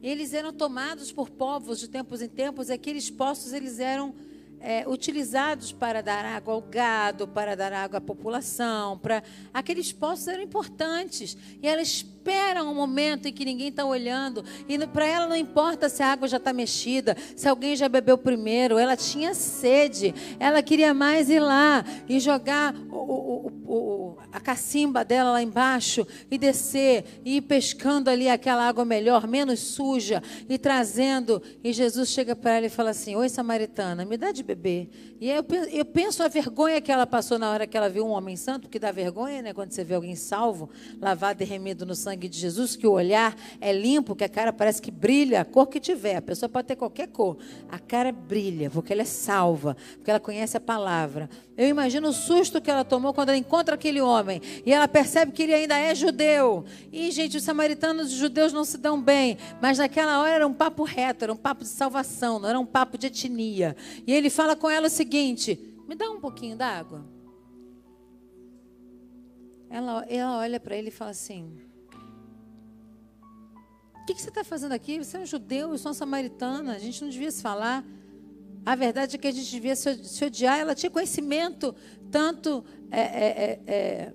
Eles 0.01 0.33
eram 0.33 0.51
tomados 0.51 1.11
por 1.11 1.29
povos 1.29 1.79
de 1.79 1.89
tempos 1.89 2.21
em 2.21 2.29
tempos, 2.29 2.69
e 2.69 2.73
aqueles 2.73 3.09
poços 3.09 3.53
eles 3.53 3.79
eram 3.79 4.15
é, 4.63 4.87
utilizados 4.87 5.73
para 5.73 6.01
dar 6.01 6.23
água 6.23 6.53
ao 6.53 6.61
gado, 6.61 7.27
para 7.27 7.53
dar 7.53 7.73
água 7.73 7.97
à 7.97 8.01
população, 8.01 8.97
para 8.97 9.21
aqueles 9.53 9.91
poços 9.91 10.27
eram 10.29 10.41
importantes. 10.41 11.37
E 11.61 11.67
elas 11.67 11.89
espera 12.23 12.63
um 12.63 12.73
momento 12.73 13.27
em 13.27 13.33
que 13.33 13.43
ninguém 13.43 13.67
está 13.67 13.83
olhando. 13.83 14.45
E 14.67 14.79
para 14.87 15.05
ela 15.05 15.27
não 15.27 15.35
importa 15.35 15.89
se 15.89 16.01
a 16.01 16.13
água 16.13 16.25
já 16.25 16.37
está 16.37 16.53
mexida, 16.53 17.17
se 17.35 17.49
alguém 17.49 17.75
já 17.75 17.89
bebeu 17.89 18.17
primeiro. 18.17 18.77
Ela 18.77 18.95
tinha 18.95 19.33
sede. 19.33 20.15
Ela 20.39 20.63
queria 20.63 20.93
mais 20.93 21.29
ir 21.29 21.41
lá 21.41 21.83
e 22.07 22.21
jogar 22.21 22.73
o, 22.89 22.95
o, 22.95 23.51
o, 23.65 23.92
a 24.33 24.39
cacimba 24.39 25.05
dela 25.05 25.31
lá 25.31 25.43
embaixo 25.43 26.07
e 26.29 26.39
descer 26.39 27.21
e 27.23 27.37
ir 27.37 27.41
pescando 27.41 28.09
ali 28.09 28.27
aquela 28.27 28.67
água 28.67 28.83
melhor, 28.83 29.27
menos 29.27 29.59
suja 29.59 30.23
e 30.49 30.57
trazendo. 30.57 31.41
E 31.63 31.71
Jesus 31.71 32.09
chega 32.09 32.35
para 32.35 32.55
ela 32.55 32.65
e 32.65 32.69
fala 32.69 32.89
assim: 32.89 33.15
Oi, 33.15 33.29
samaritana, 33.29 34.03
me 34.03 34.17
dá 34.17 34.31
de 34.31 34.41
beber. 34.41 34.89
E 35.21 35.29
eu, 35.29 35.45
eu 35.71 35.85
penso 35.85 36.23
a 36.23 36.27
vergonha 36.27 36.81
que 36.81 36.91
ela 36.91 37.05
passou 37.05 37.37
na 37.37 37.51
hora 37.51 37.67
que 37.67 37.77
ela 37.77 37.87
viu 37.87 38.05
um 38.05 38.09
homem 38.09 38.35
santo, 38.35 38.63
porque 38.63 38.79
dá 38.79 38.91
vergonha, 38.91 39.41
né? 39.43 39.53
Quando 39.53 39.71
você 39.71 39.83
vê 39.83 39.93
alguém 39.93 40.15
salvo, 40.15 40.69
lavado 40.99 41.43
e 41.43 41.45
remido 41.45 41.85
no 41.85 41.93
sangue 41.93 42.27
de 42.27 42.39
Jesus, 42.39 42.75
que 42.75 42.87
o 42.87 42.91
olhar 42.91 43.37
é 43.61 43.71
limpo, 43.71 44.15
que 44.15 44.23
a 44.23 44.29
cara 44.29 44.51
parece 44.51 44.81
que 44.81 44.89
brilha, 44.89 45.41
a 45.41 45.45
cor 45.45 45.67
que 45.67 45.79
tiver. 45.79 46.15
A 46.15 46.21
pessoa 46.21 46.49
pode 46.49 46.67
ter 46.67 46.75
qualquer 46.75 47.07
cor. 47.07 47.37
A 47.69 47.77
cara 47.77 48.11
brilha, 48.11 48.71
porque 48.71 48.91
ela 48.91 49.03
é 49.03 49.05
salva, 49.05 49.77
porque 49.95 50.09
ela 50.09 50.19
conhece 50.19 50.57
a 50.57 50.59
palavra. 50.59 51.29
Eu 51.55 51.67
imagino 51.67 52.09
o 52.09 52.13
susto 52.13 52.59
que 52.59 52.71
ela 52.71 52.83
tomou 52.83 53.13
quando 53.13 53.29
ela 53.29 53.37
encontra 53.37 53.75
aquele 53.75 54.01
homem 54.01 54.22
e 54.65 54.71
ela 54.71 54.87
percebe 54.87 55.31
que 55.31 55.43
ele 55.43 55.53
ainda 55.53 55.77
é 55.77 55.93
judeu. 55.93 56.65
E, 56.91 57.11
gente, 57.11 57.37
os 57.37 57.43
samaritanos 57.43 58.11
e 58.11 58.13
os 58.13 58.19
judeus 58.19 58.53
não 58.53 58.63
se 58.63 58.77
dão 58.77 59.01
bem, 59.01 59.37
mas 59.61 59.77
naquela 59.77 60.19
hora 60.21 60.35
era 60.35 60.47
um 60.47 60.53
papo 60.53 60.83
reto, 60.83 61.23
era 61.23 61.33
um 61.33 61.37
papo 61.37 61.63
de 61.63 61.69
salvação, 61.69 62.39
não 62.39 62.49
era 62.49 62.59
um 62.59 62.65
papo 62.65 62.97
de 62.97 63.07
etnia. 63.07 63.75
E 64.05 64.13
ele 64.13 64.29
fala 64.29 64.55
com 64.55 64.69
ela 64.69 64.87
o 64.87 64.89
seguinte: 64.89 65.59
me 65.87 65.95
dá 65.95 66.09
um 66.09 66.19
pouquinho 66.19 66.55
d'água. 66.55 67.05
Ela, 69.69 70.05
ela 70.07 70.37
olha 70.37 70.59
para 70.59 70.75
ele 70.77 70.89
e 70.89 70.91
fala 70.91 71.11
assim: 71.11 71.57
o 74.03 74.05
que, 74.05 74.13
que 74.13 74.21
você 74.21 74.29
está 74.29 74.43
fazendo 74.43 74.73
aqui? 74.73 74.97
Você 74.97 75.15
é 75.15 75.21
um 75.21 75.25
judeu, 75.25 75.71
eu 75.71 75.77
sou 75.77 75.89
uma 75.89 75.95
samaritana. 75.95 76.75
A 76.75 76.77
gente 76.77 77.01
não 77.01 77.09
devia 77.09 77.31
se 77.31 77.41
falar. 77.41 77.85
A 78.65 78.75
verdade 78.75 79.15
é 79.15 79.19
que 79.19 79.27
a 79.27 79.31
gente 79.31 79.49
devia 79.49 79.75
se, 79.75 80.25
odiar. 80.25 80.59
Ela 80.59 80.73
tinha 80.75 80.89
conhecimento 80.89 81.75
tanto 82.09 82.63
é, 82.89 83.01
é, 83.01 83.61
é, 83.67 83.73
é 83.73 84.13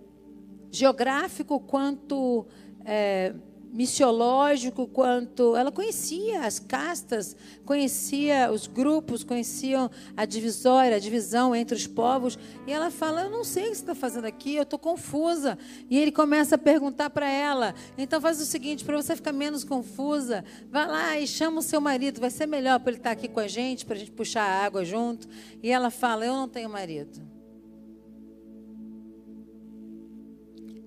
geográfico 0.71 1.61
quanto 1.61 2.47
é, 2.85 3.35
missiológico 3.73 4.87
quanto 4.87 5.55
ela 5.57 5.71
conhecia 5.71 6.43
as 6.43 6.59
castas, 6.59 7.37
conhecia 7.65 8.51
os 8.53 8.67
grupos, 8.67 9.23
conhecia 9.23 9.91
a 10.17 10.25
divisória, 10.25 10.97
a 10.97 11.01
divisão 11.01 11.55
entre 11.55 11.77
os 11.77 11.87
povos. 11.87 12.39
E 12.67 12.73
ela 12.73 12.91
fala: 12.91 13.23
Eu 13.23 13.31
não 13.31 13.45
sei 13.45 13.65
o 13.65 13.71
que 13.71 13.77
você 13.77 13.83
está 13.83 13.95
fazendo 13.95 14.25
aqui, 14.25 14.57
eu 14.57 14.63
estou 14.63 14.79
confusa. 14.79 15.59
E 15.89 15.99
ele 15.99 16.13
começa 16.13 16.55
a 16.55 16.59
perguntar 16.59 17.11
para 17.11 17.29
ela: 17.29 17.75
Então 17.97 18.21
faz 18.21 18.41
o 18.41 18.45
seguinte, 18.45 18.85
para 18.85 18.97
você 18.97 19.15
ficar 19.15 19.33
menos 19.33 19.65
confusa, 19.65 20.45
vai 20.71 20.87
lá 20.87 21.19
e 21.19 21.27
chama 21.27 21.61
o 21.61 21.63
seu 21.63 21.81
marido, 21.81 22.21
vai 22.21 22.31
ser 22.31 22.47
melhor 22.47 22.81
para 22.81 22.91
ele 22.91 22.99
estar 22.99 23.11
tá 23.11 23.13
aqui 23.15 23.29
com 23.29 23.41
a 23.41 23.49
gente, 23.49 23.85
para 23.85 23.97
a 23.97 23.99
gente 23.99 24.13
puxar 24.13 24.43
a 24.43 24.65
água 24.65 24.85
junto. 24.85 25.29
E 25.63 25.71
ela 25.71 25.91
fala: 25.91 26.25
Eu 26.25 26.35
não 26.35 26.49
tenho 26.49 26.69
marido. 26.69 27.38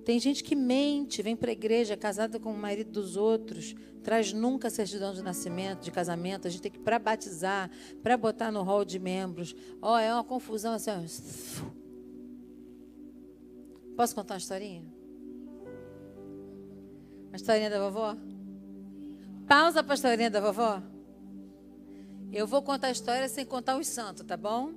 Tem 0.04 0.18
gente 0.18 0.42
que 0.42 0.56
mente, 0.56 1.22
vem 1.22 1.36
para 1.36 1.50
a 1.50 1.52
igreja 1.52 1.96
casada 1.96 2.40
com 2.40 2.52
o 2.52 2.58
marido 2.58 2.90
dos 2.90 3.16
outros, 3.16 3.74
traz 4.02 4.32
nunca 4.32 4.68
certidão 4.68 5.14
de 5.14 5.22
nascimento, 5.22 5.82
de 5.82 5.90
casamento. 5.90 6.48
A 6.48 6.50
gente 6.50 6.62
tem 6.62 6.72
que 6.72 6.78
para 6.78 6.98
batizar, 6.98 7.70
para 8.02 8.16
botar 8.16 8.50
no 8.50 8.62
hall 8.62 8.84
de 8.84 8.98
membros. 8.98 9.54
Ó, 9.80 9.94
oh, 9.94 9.98
é 9.98 10.12
uma 10.12 10.24
confusão 10.24 10.74
assim. 10.74 10.90
Ó. 10.90 11.02
Posso 13.96 14.14
contar 14.14 14.34
uma 14.34 14.38
historinha? 14.38 14.84
Uma 17.28 17.36
historinha 17.36 17.70
da 17.70 17.78
vovó? 17.78 18.16
Pausa 19.46 19.82
para 19.82 19.92
a 19.92 19.94
historinha 19.94 20.30
da 20.30 20.40
vovó. 20.40 20.82
Eu 22.32 22.46
vou 22.46 22.62
contar 22.62 22.88
a 22.88 22.92
história 22.92 23.28
sem 23.28 23.44
contar 23.44 23.76
os 23.76 23.86
santos, 23.86 24.26
tá 24.26 24.36
bom? 24.36 24.72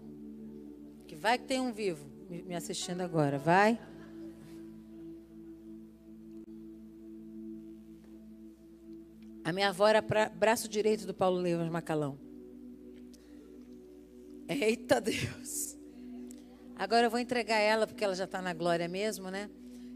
Que 1.07 1.15
vai 1.15 1.37
que 1.37 1.45
tem 1.45 1.59
um 1.59 1.71
vivo 1.71 2.05
me 2.29 2.55
assistindo 2.55 3.01
agora, 3.01 3.37
vai? 3.39 3.79
A 9.45 9.53
minha 9.53 9.69
avó 9.69 9.87
era 9.87 10.01
pra, 10.01 10.27
braço 10.27 10.67
direito 10.67 11.05
do 11.05 11.13
Paulo 11.13 11.37
Levas 11.37 11.69
Macalão. 11.69 12.17
Eita 14.49 14.99
Deus! 14.99 15.77
Agora 16.75 17.05
eu 17.05 17.11
vou 17.11 17.19
entregar 17.19 17.59
ela, 17.59 17.85
porque 17.85 18.03
ela 18.03 18.15
já 18.15 18.23
está 18.23 18.41
na 18.41 18.55
glória 18.55 18.87
mesmo, 18.87 19.29
né? 19.29 19.47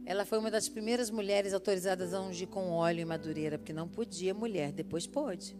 Ela 0.05 0.23
foi 0.23 0.37
uma 0.37 0.51
das 0.51 0.69
primeiras 0.69 1.09
mulheres 1.09 1.51
autorizadas 1.51 2.13
a 2.13 2.21
ungir 2.21 2.47
com 2.47 2.69
óleo 2.69 3.01
e 3.01 3.05
madureira, 3.05 3.57
porque 3.57 3.73
não 3.73 3.87
podia 3.87 4.35
mulher, 4.35 4.71
depois 4.71 5.07
pôde. 5.07 5.57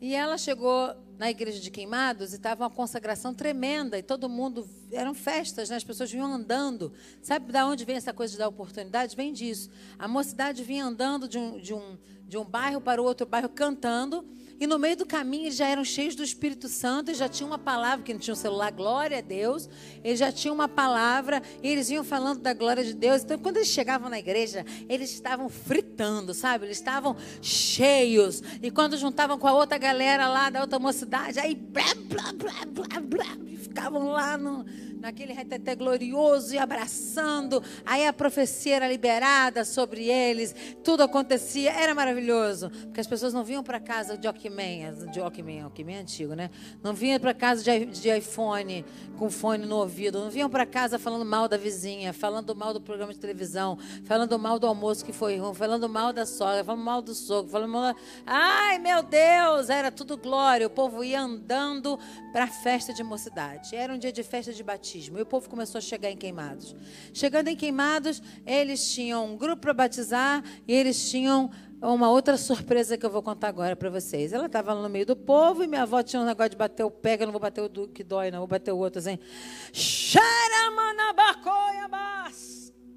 E 0.00 0.14
ela 0.14 0.38
chegou 0.38 0.94
na 1.18 1.30
igreja 1.30 1.60
de 1.60 1.70
Queimados 1.70 2.32
e 2.32 2.36
estava 2.36 2.64
uma 2.64 2.70
consagração 2.70 3.32
tremenda 3.32 3.98
e 3.98 4.02
todo 4.02 4.28
mundo 4.28 4.68
eram 4.92 5.14
festas, 5.14 5.70
né? 5.70 5.76
as 5.76 5.84
pessoas 5.84 6.10
vinham 6.10 6.32
andando. 6.32 6.92
Sabe 7.22 7.52
da 7.52 7.66
onde 7.66 7.84
vem 7.84 7.96
essa 7.96 8.12
coisa 8.12 8.32
de 8.32 8.38
dar 8.38 8.48
oportunidade? 8.48 9.16
Vem 9.16 9.32
disso. 9.32 9.70
A 9.98 10.06
mocidade 10.06 10.62
vinha 10.62 10.84
andando 10.84 11.28
de 11.28 11.38
um, 11.38 11.58
de 11.58 11.72
um, 11.72 11.98
de 12.26 12.36
um 12.36 12.44
bairro 12.44 12.80
para 12.80 13.00
o 13.00 13.04
outro 13.04 13.26
bairro 13.26 13.48
cantando 13.48 14.24
e 14.58 14.66
no 14.66 14.78
meio 14.78 14.96
do 14.96 15.04
caminho 15.04 15.44
eles 15.44 15.56
já 15.56 15.68
eram 15.68 15.84
cheios 15.84 16.14
do 16.14 16.22
Espírito 16.22 16.66
Santo 16.66 17.10
e 17.10 17.14
já 17.14 17.28
tinham 17.28 17.50
uma 17.50 17.58
palavra, 17.58 18.02
que 18.02 18.12
não 18.14 18.20
tinha 18.20 18.32
um 18.32 18.36
celular, 18.36 18.72
glória 18.72 19.18
a 19.18 19.20
Deus. 19.20 19.68
Eles 20.02 20.18
já 20.18 20.32
tinham 20.32 20.54
uma 20.54 20.66
palavra 20.66 21.42
e 21.62 21.68
eles 21.68 21.88
vinham 21.88 22.02
falando 22.02 22.40
da 22.40 22.54
glória 22.54 22.82
de 22.82 22.94
Deus. 22.94 23.22
Então, 23.22 23.38
quando 23.38 23.58
eles 23.58 23.68
chegavam 23.68 24.08
na 24.08 24.18
igreja, 24.18 24.64
eles 24.88 25.10
estavam 25.10 25.50
fritando, 25.50 26.32
sabe? 26.32 26.64
Eles 26.64 26.78
estavam 26.78 27.14
cheios. 27.42 28.42
E 28.62 28.70
quando 28.70 28.96
juntavam 28.96 29.38
com 29.38 29.46
a 29.46 29.52
outra 29.52 29.76
galera 29.76 30.26
lá 30.26 30.48
da 30.48 30.62
outra 30.62 30.78
mocidade, 30.78 31.05
aí 31.38 31.54
blá, 31.54 31.94
blá, 32.08 32.32
blá, 32.32 32.52
blá, 32.66 33.00
blá, 33.00 33.56
ficavam 33.56 34.10
lá 34.10 34.36
no 34.36 34.64
naquele 35.00 35.32
reteté 35.32 35.74
glorioso 35.74 36.54
e 36.54 36.58
abraçando. 36.58 37.62
Aí 37.84 38.06
a 38.06 38.12
profecia 38.12 38.76
era 38.76 38.88
liberada 38.88 39.64
sobre 39.64 40.08
eles, 40.08 40.54
tudo 40.82 41.02
acontecia, 41.02 41.72
era 41.72 41.94
maravilhoso, 41.94 42.70
porque 42.70 43.00
as 43.00 43.06
pessoas 43.06 43.32
não 43.32 43.44
vinham 43.44 43.62
para 43.62 43.78
casa 43.78 44.16
de 44.16 44.26
Walkman, 44.26 44.94
de 45.12 45.20
Walkman, 45.20 45.62
Walkman 45.62 45.96
é 45.96 46.00
antigo, 46.00 46.34
né? 46.34 46.50
Não 46.82 46.94
vinham 46.94 47.20
para 47.20 47.34
casa 47.34 47.62
de, 47.62 48.16
iPhone 48.16 48.84
com 49.18 49.30
fone 49.30 49.66
no 49.66 49.76
ouvido, 49.76 50.20
não 50.20 50.30
vinham 50.30 50.48
para 50.48 50.64
casa 50.64 50.98
falando 50.98 51.24
mal 51.24 51.48
da 51.48 51.56
vizinha, 51.56 52.12
falando 52.12 52.54
mal 52.54 52.72
do 52.72 52.80
programa 52.80 53.12
de 53.12 53.18
televisão, 53.18 53.78
falando 54.04 54.38
mal 54.38 54.58
do 54.58 54.66
almoço 54.66 55.04
que 55.04 55.12
foi 55.12 55.36
ruim, 55.36 55.54
falando 55.54 55.88
mal 55.88 56.12
da 56.12 56.24
sogra, 56.24 56.64
falando 56.64 56.84
mal 56.84 57.02
do 57.02 57.14
sogro, 57.14 57.50
falando 57.50 57.70
mal. 57.70 57.94
Ai, 58.24 58.78
meu 58.78 59.02
Deus, 59.02 59.68
era 59.68 59.90
tudo 59.90 60.16
glória. 60.16 60.66
O 60.66 60.70
povo 60.70 61.04
ia 61.04 61.20
andando 61.20 61.98
para 62.32 62.44
a 62.44 62.48
festa 62.48 62.92
de 62.92 63.02
mocidade. 63.02 63.74
Era 63.74 63.92
um 63.92 63.98
dia 63.98 64.12
de 64.12 64.22
festa 64.22 64.52
de 64.52 64.62
batismo 64.62 64.95
batismo. 64.96 65.18
E 65.18 65.22
o 65.22 65.26
povo 65.26 65.48
começou 65.48 65.78
a 65.78 65.82
chegar 65.82 66.10
em 66.10 66.16
Queimados. 66.16 66.74
Chegando 67.12 67.48
em 67.48 67.56
Queimados, 67.56 68.22
eles 68.46 68.92
tinham 68.92 69.26
um 69.26 69.36
grupo 69.36 69.62
para 69.62 69.74
batizar 69.74 70.42
e 70.66 70.72
eles 70.72 71.10
tinham 71.10 71.50
uma 71.80 72.10
outra 72.10 72.36
surpresa 72.36 72.96
que 72.96 73.04
eu 73.04 73.10
vou 73.10 73.22
contar 73.22 73.48
agora 73.48 73.76
para 73.76 73.90
vocês. 73.90 74.32
Ela 74.32 74.46
estava 74.46 74.74
no 74.74 74.88
meio 74.88 75.06
do 75.06 75.16
povo 75.16 75.62
e 75.62 75.66
minha 75.66 75.82
avó 75.82 76.02
tinha 76.02 76.22
um 76.22 76.24
negócio 76.24 76.50
de 76.50 76.56
bater 76.56 76.84
o 76.84 76.90
pé, 76.90 77.16
eu 77.20 77.26
não 77.26 77.32
vou 77.32 77.40
bater 77.40 77.60
o 77.60 77.68
do, 77.68 77.88
que 77.88 78.02
dói, 78.02 78.30
não, 78.30 78.38
vou 78.38 78.48
bater 78.48 78.72
o 78.72 78.78
outro 78.78 78.98
assim. 78.98 79.18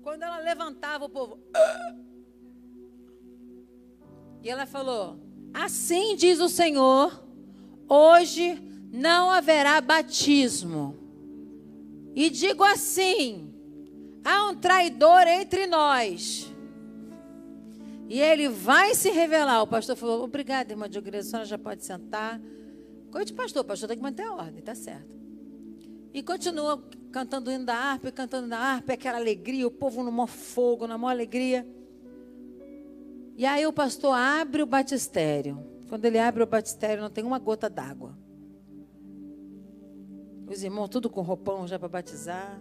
Quando 0.01 0.23
ela 0.23 0.39
levantava 0.39 1.05
o 1.05 1.09
povo. 1.09 1.39
E 4.41 4.49
ela 4.49 4.65
falou: 4.65 5.19
Assim 5.53 6.15
diz 6.15 6.39
o 6.39 6.47
Senhor, 6.47 7.23
hoje 7.87 8.57
não 8.91 9.29
haverá 9.29 9.81
batismo 9.81 11.08
e 12.15 12.29
digo 12.29 12.63
assim: 12.63 13.53
há 14.23 14.49
um 14.49 14.55
traidor 14.55 15.27
entre 15.27 15.67
nós. 15.67 16.53
E 18.07 18.19
ele 18.19 18.49
vai 18.49 18.95
se 18.95 19.11
revelar. 19.11 19.61
O 19.61 19.67
pastor 19.67 19.95
falou: 19.95 20.23
Obrigada, 20.23 20.73
irmã 20.73 20.89
de 20.89 20.97
igreja, 20.97 21.27
a 21.27 21.29
senhora 21.29 21.45
já 21.45 21.57
pode 21.57 21.83
sentar. 21.85 22.41
Coisa 23.11 23.25
de 23.25 23.33
pastor, 23.33 23.63
pastor 23.63 23.87
tem 23.87 23.97
que 23.97 24.03
manter 24.03 24.23
a 24.23 24.33
ordem, 24.33 24.61
tá 24.61 24.75
certo. 24.75 25.17
E 26.13 26.23
continua 26.23 26.83
cantando 27.11 27.49
o 27.49 27.53
hino 27.53 27.65
da 27.65 27.75
harpa, 27.75 28.11
cantando 28.11 28.47
da 28.47 28.57
harpa, 28.57 28.93
aquela 28.93 29.17
alegria, 29.17 29.67
o 29.67 29.71
povo 29.71 30.03
no 30.03 30.11
maior 30.11 30.27
fogo, 30.27 30.87
na 30.87 30.97
maior 30.97 31.11
alegria. 31.11 31.67
E 33.35 33.45
aí 33.45 33.65
o 33.65 33.73
pastor 33.73 34.15
abre 34.15 34.61
o 34.61 34.65
batistério. 34.65 35.63
Quando 35.87 36.05
ele 36.05 36.19
abre 36.19 36.43
o 36.43 36.47
batistério, 36.47 37.01
não 37.01 37.09
tem 37.09 37.23
uma 37.23 37.39
gota 37.39 37.69
d'água. 37.69 38.15
Os 40.49 40.63
irmãos 40.63 40.89
tudo 40.89 41.09
com 41.09 41.21
roupão 41.21 41.67
já 41.67 41.77
para 41.77 41.87
batizar. 41.87 42.59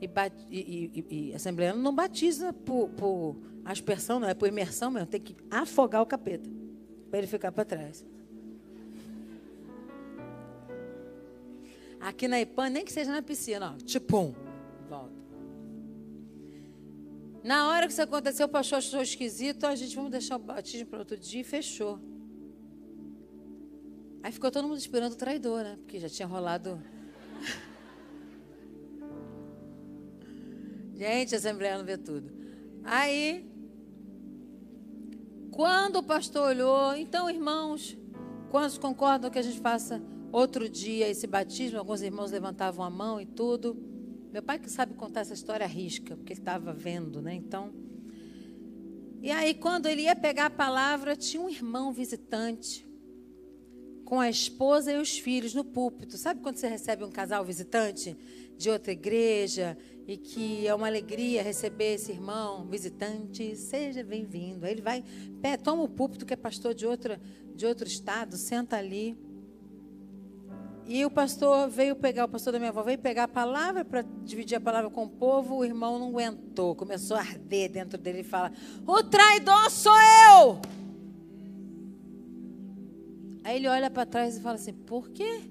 E, 0.00 0.06
bat, 0.06 0.32
e, 0.48 1.04
e, 1.10 1.32
e 1.32 1.72
não 1.76 1.94
batiza 1.94 2.52
por, 2.52 2.88
por 2.90 3.36
aspersão, 3.64 4.18
não, 4.18 4.28
é 4.28 4.34
por 4.34 4.48
imersão 4.48 4.90
mesmo. 4.90 5.08
Tem 5.08 5.20
que 5.20 5.36
afogar 5.50 6.00
o 6.00 6.06
capeta 6.06 6.48
para 7.10 7.18
ele 7.18 7.26
ficar 7.26 7.52
para 7.52 7.64
trás. 7.64 8.06
Aqui 12.00 12.28
na 12.28 12.40
IPAN, 12.40 12.70
nem 12.70 12.84
que 12.84 12.92
seja 12.92 13.10
na 13.10 13.20
piscina, 13.20 13.74
ó, 13.74 13.84
tipo, 13.84 14.34
volta. 14.88 15.18
Na 17.42 17.68
hora 17.68 17.86
que 17.86 17.92
isso 17.92 18.02
aconteceu, 18.02 18.46
o 18.46 18.48
pastor 18.48 18.78
achou 18.78 19.02
esquisito, 19.02 19.64
a 19.64 19.74
gente 19.74 19.94
vamos 19.96 20.10
deixar 20.10 20.36
o 20.36 20.38
batismo 20.38 20.86
para 20.86 21.00
outro 21.00 21.16
dia 21.16 21.40
e 21.40 21.44
fechou. 21.44 21.98
Aí 24.22 24.30
ficou 24.30 24.50
todo 24.50 24.66
mundo 24.66 24.78
esperando 24.78 25.12
o 25.12 25.16
traidor, 25.16 25.62
né? 25.62 25.76
Porque 25.78 25.98
já 25.98 26.08
tinha 26.08 26.26
rolado. 26.26 26.80
Gente, 30.94 31.34
a 31.34 31.38
Assembleia 31.38 31.78
não 31.78 31.84
vê 31.84 31.96
tudo. 31.96 32.32
Aí, 32.84 33.48
quando 35.50 35.96
o 35.96 36.02
pastor 36.02 36.48
olhou, 36.48 36.94
então, 36.96 37.28
irmãos, 37.30 37.96
quantos 38.50 38.78
concordam 38.78 39.30
que 39.30 39.38
a 39.38 39.42
gente 39.42 39.60
faça 39.60 40.02
Outro 40.30 40.68
dia, 40.68 41.08
esse 41.08 41.26
batismo, 41.26 41.78
alguns 41.78 42.02
irmãos 42.02 42.30
levantavam 42.30 42.84
a 42.84 42.90
mão 42.90 43.18
e 43.18 43.24
tudo. 43.24 43.76
Meu 44.30 44.42
pai 44.42 44.58
que 44.58 44.70
sabe 44.70 44.92
contar 44.92 45.20
essa 45.20 45.32
história 45.32 45.66
risca, 45.66 46.16
porque 46.16 46.34
ele 46.34 46.40
estava 46.40 46.72
vendo, 46.72 47.22
né? 47.22 47.34
Então. 47.34 47.72
E 49.22 49.30
aí, 49.30 49.54
quando 49.54 49.86
ele 49.86 50.02
ia 50.02 50.14
pegar 50.14 50.46
a 50.46 50.50
palavra, 50.50 51.16
tinha 51.16 51.42
um 51.42 51.48
irmão 51.48 51.92
visitante 51.92 52.86
com 54.08 54.18
a 54.18 54.30
esposa 54.30 54.90
e 54.90 54.96
os 54.96 55.18
filhos 55.18 55.52
no 55.52 55.62
púlpito. 55.62 56.16
Sabe 56.16 56.40
quando 56.40 56.56
você 56.56 56.66
recebe 56.66 57.04
um 57.04 57.10
casal 57.10 57.44
visitante 57.44 58.16
de 58.56 58.70
outra 58.70 58.90
igreja 58.90 59.76
e 60.06 60.16
que 60.16 60.66
é 60.66 60.74
uma 60.74 60.86
alegria 60.86 61.42
receber 61.42 61.92
esse 61.92 62.10
irmão 62.10 62.64
visitante? 62.64 63.54
Seja 63.54 64.02
bem-vindo. 64.02 64.64
Aí 64.64 64.72
ele 64.72 64.80
vai, 64.80 65.04
toma 65.62 65.82
o 65.82 65.88
púlpito 65.90 66.24
que 66.24 66.32
é 66.32 66.36
pastor 66.38 66.72
de, 66.72 66.86
outra, 66.86 67.20
de 67.54 67.66
outro 67.66 67.86
estado, 67.86 68.38
senta 68.38 68.78
ali. 68.78 69.14
E 70.86 71.04
o 71.04 71.10
pastor 71.10 71.68
veio 71.68 71.94
pegar, 71.94 72.24
o 72.24 72.28
pastor 72.28 72.54
da 72.54 72.58
minha 72.58 72.70
avó 72.70 72.82
veio 72.82 72.98
pegar 72.98 73.24
a 73.24 73.28
palavra 73.28 73.84
para 73.84 74.00
dividir 74.24 74.56
a 74.56 74.60
palavra 74.60 74.88
com 74.88 75.04
o 75.04 75.10
povo. 75.10 75.56
O 75.56 75.64
irmão 75.66 75.98
não 75.98 76.08
aguentou, 76.08 76.74
começou 76.74 77.14
a 77.14 77.20
arder 77.20 77.70
dentro 77.70 77.98
dele 77.98 78.20
e 78.20 78.24
fala: 78.24 78.50
O 78.86 79.02
traidor 79.02 79.70
sou 79.70 79.92
eu! 80.32 80.77
Aí 83.44 83.56
ele 83.56 83.68
olha 83.68 83.90
para 83.90 84.06
trás 84.06 84.36
e 84.36 84.40
fala 84.40 84.56
assim: 84.56 84.72
Por 84.72 85.10
quê? 85.10 85.42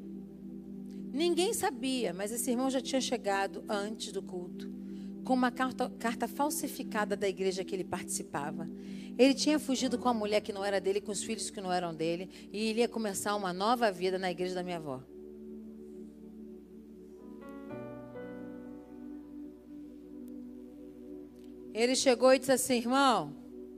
Ninguém 1.11 1.53
sabia, 1.53 2.13
mas 2.13 2.31
esse 2.31 2.51
irmão 2.51 2.69
já 2.69 2.81
tinha 2.81 3.01
chegado 3.01 3.63
antes 3.67 4.11
do 4.11 4.21
culto 4.21 4.77
com 5.27 5.33
uma 5.33 5.51
carta, 5.51 5.89
carta 5.99 6.25
falsificada 6.25 7.13
da 7.17 7.27
igreja 7.27 7.61
que 7.61 7.75
ele 7.75 7.83
participava. 7.83 8.65
Ele 9.17 9.33
tinha 9.33 9.59
fugido 9.59 9.99
com 9.99 10.07
a 10.07 10.13
mulher 10.13 10.39
que 10.39 10.53
não 10.53 10.63
era 10.63 10.79
dele, 10.79 11.01
com 11.01 11.11
os 11.11 11.21
filhos 11.21 11.49
que 11.49 11.59
não 11.59 11.69
eram 11.69 11.93
dele, 11.93 12.29
e 12.49 12.69
ele 12.69 12.79
ia 12.79 12.87
começar 12.87 13.35
uma 13.35 13.51
nova 13.51 13.91
vida 13.91 14.17
na 14.17 14.31
igreja 14.31 14.55
da 14.55 14.63
minha 14.63 14.77
avó. 14.77 15.03
Ele 21.73 21.93
chegou 21.93 22.33
e 22.33 22.39
disse 22.39 22.53
assim: 22.53 22.77
irmão, 22.77 23.35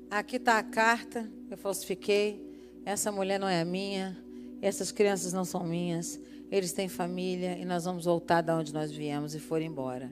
aqui 0.08 0.36
está 0.36 0.60
a 0.60 0.63
carta, 0.63 1.28
eu 1.50 1.58
falsifiquei. 1.58 2.48
Essa 2.86 3.12
mulher 3.12 3.39
não 3.39 3.48
é 3.48 3.63
minha, 3.63 4.18
essas 4.62 4.92
crianças 4.92 5.34
não 5.34 5.46
são 5.46 5.63
minhas. 5.63 6.20
Eles 6.52 6.74
têm 6.74 6.88
família 6.88 7.58
e 7.58 7.65
nós 7.65 7.86
vamos 7.86 8.06
voltar 8.06 8.42
da 8.42 8.56
onde 8.56 8.74
nós 8.74 8.92
viemos 8.92 9.36
e 9.36 9.39
foram 9.39 9.65
embora. 9.65 10.12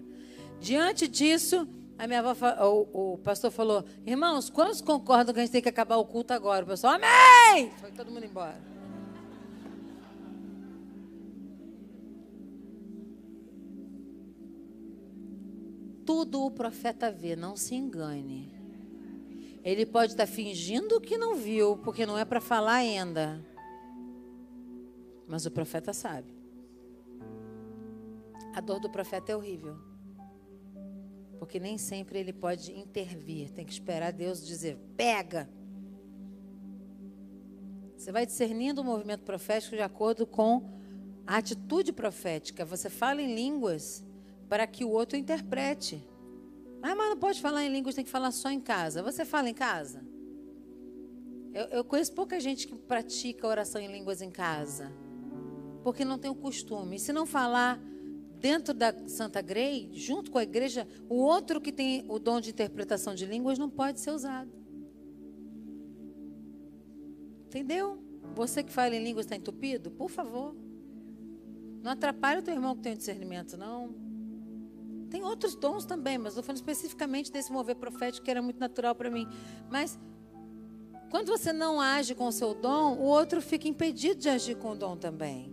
Diante 0.60 1.08
disso, 1.08 1.68
a 1.98 2.06
minha 2.06 2.20
avó, 2.20 2.36
o, 2.94 3.14
o 3.14 3.18
pastor 3.18 3.52
falou: 3.52 3.84
irmãos, 4.06 4.50
quantos 4.50 4.82
concordam 4.82 5.34
que 5.34 5.40
a 5.40 5.44
gente 5.44 5.52
tem 5.52 5.62
que 5.62 5.70
acabar 5.70 5.98
o 5.98 6.06
culto 6.06 6.34
agora? 6.34 6.64
O 6.64 6.68
pessoal, 6.68 6.94
amém! 6.94 7.72
Foi 7.80 7.92
todo 7.92 8.12
mundo 8.12 8.26
embora. 8.26 8.78
tudo 16.08 16.46
o 16.46 16.50
profeta 16.50 17.12
vê, 17.12 17.36
não 17.36 17.58
se 17.58 17.76
engane. 17.76 18.57
Ele 19.68 19.86
pode 19.86 20.14
estar 20.14 20.26
fingindo 20.26 21.02
que 21.02 21.18
não 21.18 21.36
viu, 21.36 21.76
porque 21.80 22.06
não 22.06 22.18
é 22.18 22.24
para 22.24 22.40
falar 22.40 22.76
ainda. 22.76 23.46
Mas 25.28 25.46
o 25.46 25.52
profeta 25.52 25.92
sabe. 25.92 26.34
A 28.56 28.62
dor 28.62 28.80
do 28.80 28.90
profeta 28.90 29.34
é 29.34 29.36
horrível. 29.36 29.76
Porque 31.38 31.60
nem 31.60 31.78
sempre 31.78 32.18
ele 32.18 32.32
pode 32.32 32.72
intervir. 32.80 33.52
Tem 33.52 33.66
que 33.66 33.74
esperar 33.74 34.14
Deus 34.14 34.48
dizer: 34.48 34.78
pega. 34.96 35.50
Você 37.98 38.10
vai 38.10 38.26
discernindo 38.26 38.80
o 38.80 38.86
movimento 38.86 39.26
profético 39.26 39.76
de 39.76 39.82
acordo 39.82 40.26
com 40.26 40.64
a 41.26 41.36
atitude 41.36 41.92
profética. 41.92 42.64
Você 42.64 42.90
fala 42.90 43.22
em 43.22 43.36
línguas 43.36 44.02
para 44.48 44.66
que 44.66 44.86
o 44.86 44.90
outro 44.90 45.18
interprete. 45.18 46.02
Ah, 46.82 46.96
mas 46.96 47.10
não 47.10 47.18
pode 47.18 47.42
falar 47.42 47.64
em 47.64 47.70
línguas, 47.70 47.96
tem 47.96 48.04
que 48.04 48.10
falar 48.10 48.32
só 48.32 48.50
em 48.50 48.60
casa. 48.60 49.02
Você 49.04 49.26
fala 49.26 49.50
em 49.50 49.54
casa? 49.54 50.06
Eu, 51.54 51.66
eu 51.66 51.84
conheço 51.84 52.14
pouca 52.14 52.40
gente 52.40 52.68
que 52.68 52.76
pratica 52.76 53.48
oração 53.48 53.82
em 53.82 53.92
línguas 53.92 54.22
em 54.22 54.30
casa, 54.30 54.92
porque 55.84 56.06
não 56.06 56.20
tem 56.20 56.30
o 56.30 56.36
costume. 56.36 57.00
Se 57.00 57.12
não 57.12 57.26
falar 57.26 57.82
dentro 58.40 58.74
da 58.74 58.94
Santa 59.08 59.42
Grey, 59.42 59.90
junto 59.94 60.30
com 60.30 60.38
a 60.38 60.44
igreja, 60.44 60.88
o 61.10 61.16
outro 61.16 61.60
que 61.60 61.72
tem 61.72 62.06
o 62.08 62.20
dom 62.20 62.40
de 62.40 62.52
interpretação 62.52 63.16
de 63.16 63.26
línguas 63.26 63.58
não 63.58 63.70
pode 63.70 64.00
ser 64.00 64.12
usado. 64.12 64.52
Entendeu? 67.48 68.04
Você 68.36 68.62
que 68.62 68.72
fala 68.72 68.96
em 68.96 69.04
línguas 69.04 69.26
está 69.26 69.36
entupido? 69.36 69.90
Por 69.90 70.10
favor. 70.10 70.56
Não 71.82 71.92
atrapalhe 71.92 72.42
o 72.42 72.44
teu 72.44 72.54
irmão 72.54 72.76
que 72.76 72.84
tem 72.84 72.96
discernimento, 72.96 73.58
não. 73.58 74.07
Tem 75.10 75.24
outros 75.24 75.56
dons 75.56 75.86
também, 75.86 76.18
mas 76.18 76.34
estou 76.34 76.44
falando 76.44 76.58
especificamente 76.58 77.32
desse 77.32 77.52
mover 77.52 77.76
profético 77.76 78.26
que 78.26 78.32
era 78.32 78.42
muito 78.42 78.60
natural 78.60 78.94
para 78.94 79.10
mim. 79.10 79.28
Mas 79.70 79.98
quando 81.10 81.28
você 81.28 81.54
não 81.54 81.80
age 81.80 82.14
com 82.14 82.28
o 82.28 82.32
seu 82.32 82.54
dom, 82.54 82.98
o 82.98 83.04
outro 83.04 83.42
fica 83.42 83.68
impedido 83.68 84.20
de 84.20 84.30
agir 84.30 84.56
com 84.56 84.72
o 84.72 84.76
dom 84.76 84.98
também. 84.98 85.52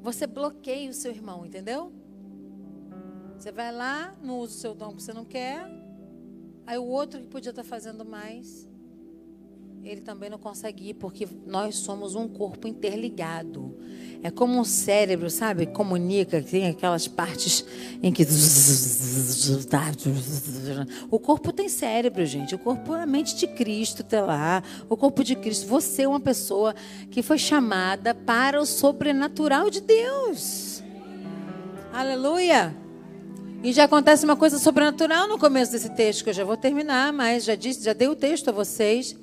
Você 0.00 0.26
bloqueia 0.26 0.88
o 0.88 0.94
seu 0.94 1.10
irmão, 1.10 1.44
entendeu? 1.44 1.92
Você 3.36 3.52
vai 3.52 3.70
lá, 3.70 4.14
não 4.22 4.38
usa 4.38 4.54
o 4.54 4.58
seu 4.58 4.74
dom 4.74 4.94
que 4.94 5.02
você 5.02 5.12
não 5.12 5.24
quer. 5.24 5.68
Aí 6.66 6.78
o 6.78 6.84
outro 6.84 7.20
que 7.20 7.26
podia 7.26 7.50
estar 7.50 7.62
fazendo 7.62 8.04
mais, 8.04 8.68
ele 9.82 10.00
também 10.00 10.30
não 10.30 10.38
consegue 10.38 10.90
ir, 10.90 10.94
porque 10.94 11.28
nós 11.46 11.76
somos 11.76 12.14
um 12.14 12.26
corpo 12.26 12.66
interligado. 12.66 13.76
É 14.22 14.30
como 14.30 14.58
um 14.58 14.64
cérebro, 14.64 15.30
sabe? 15.30 15.66
Comunica, 15.66 16.42
tem 16.42 16.68
aquelas 16.68 17.06
partes 17.06 17.64
em 18.02 18.12
que. 18.12 18.26
O 21.10 21.18
corpo 21.18 21.52
tem 21.52 21.68
cérebro, 21.68 22.24
gente. 22.26 22.54
O 22.54 22.58
corpo 22.58 22.94
é 22.94 23.02
a 23.02 23.06
mente 23.06 23.36
de 23.36 23.46
Cristo, 23.46 24.02
tá 24.02 24.20
lá. 24.20 24.62
O 24.88 24.96
corpo 24.96 25.22
de 25.22 25.36
Cristo. 25.36 25.66
Você 25.66 26.02
é 26.02 26.08
uma 26.08 26.20
pessoa 26.20 26.74
que 27.10 27.22
foi 27.22 27.38
chamada 27.38 28.14
para 28.14 28.60
o 28.60 28.66
sobrenatural 28.66 29.70
de 29.70 29.80
Deus. 29.80 30.82
Aleluia! 31.92 32.76
E 33.62 33.72
já 33.72 33.84
acontece 33.84 34.24
uma 34.24 34.36
coisa 34.36 34.58
sobrenatural 34.58 35.26
no 35.26 35.38
começo 35.38 35.72
desse 35.72 35.90
texto, 35.90 36.22
que 36.22 36.30
eu 36.30 36.34
já 36.34 36.44
vou 36.44 36.56
terminar, 36.56 37.12
mas 37.12 37.44
já 37.44 37.54
disse, 37.54 37.84
já 37.84 37.92
dei 37.92 38.06
o 38.06 38.14
texto 38.14 38.48
a 38.48 38.52
vocês. 38.52 39.16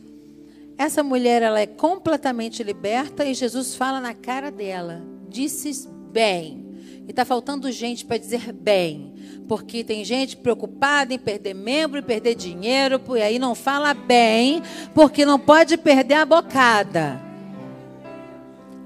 Essa 0.78 1.04
mulher 1.04 1.42
ela 1.42 1.60
é 1.60 1.68
completamente 1.68 2.64
liberta 2.64 3.26
e 3.26 3.34
Jesus 3.34 3.76
fala 3.76 4.00
na 4.00 4.14
cara 4.14 4.52
dela: 4.52 5.02
disse 5.28 5.88
bem. 6.12 6.64
E 7.06 7.10
está 7.10 7.26
faltando 7.26 7.72
gente 7.72 8.06
para 8.06 8.18
dizer 8.18 8.52
bem. 8.54 9.14
Porque 9.48 9.84
tem 9.84 10.06
gente 10.06 10.38
preocupada 10.38 11.14
em 11.14 11.20
perder 11.20 11.54
membro 11.54 12.00
e 12.00 12.02
perder 12.02 12.34
dinheiro, 12.34 13.02
e 13.16 13.22
aí 13.22 13.38
não 13.38 13.54
fala 13.54 13.94
bem, 13.94 14.62
porque 14.94 15.26
não 15.26 15.38
pode 15.38 15.78
perder 15.78 16.16
a 16.16 16.26
bocada. 16.26 17.22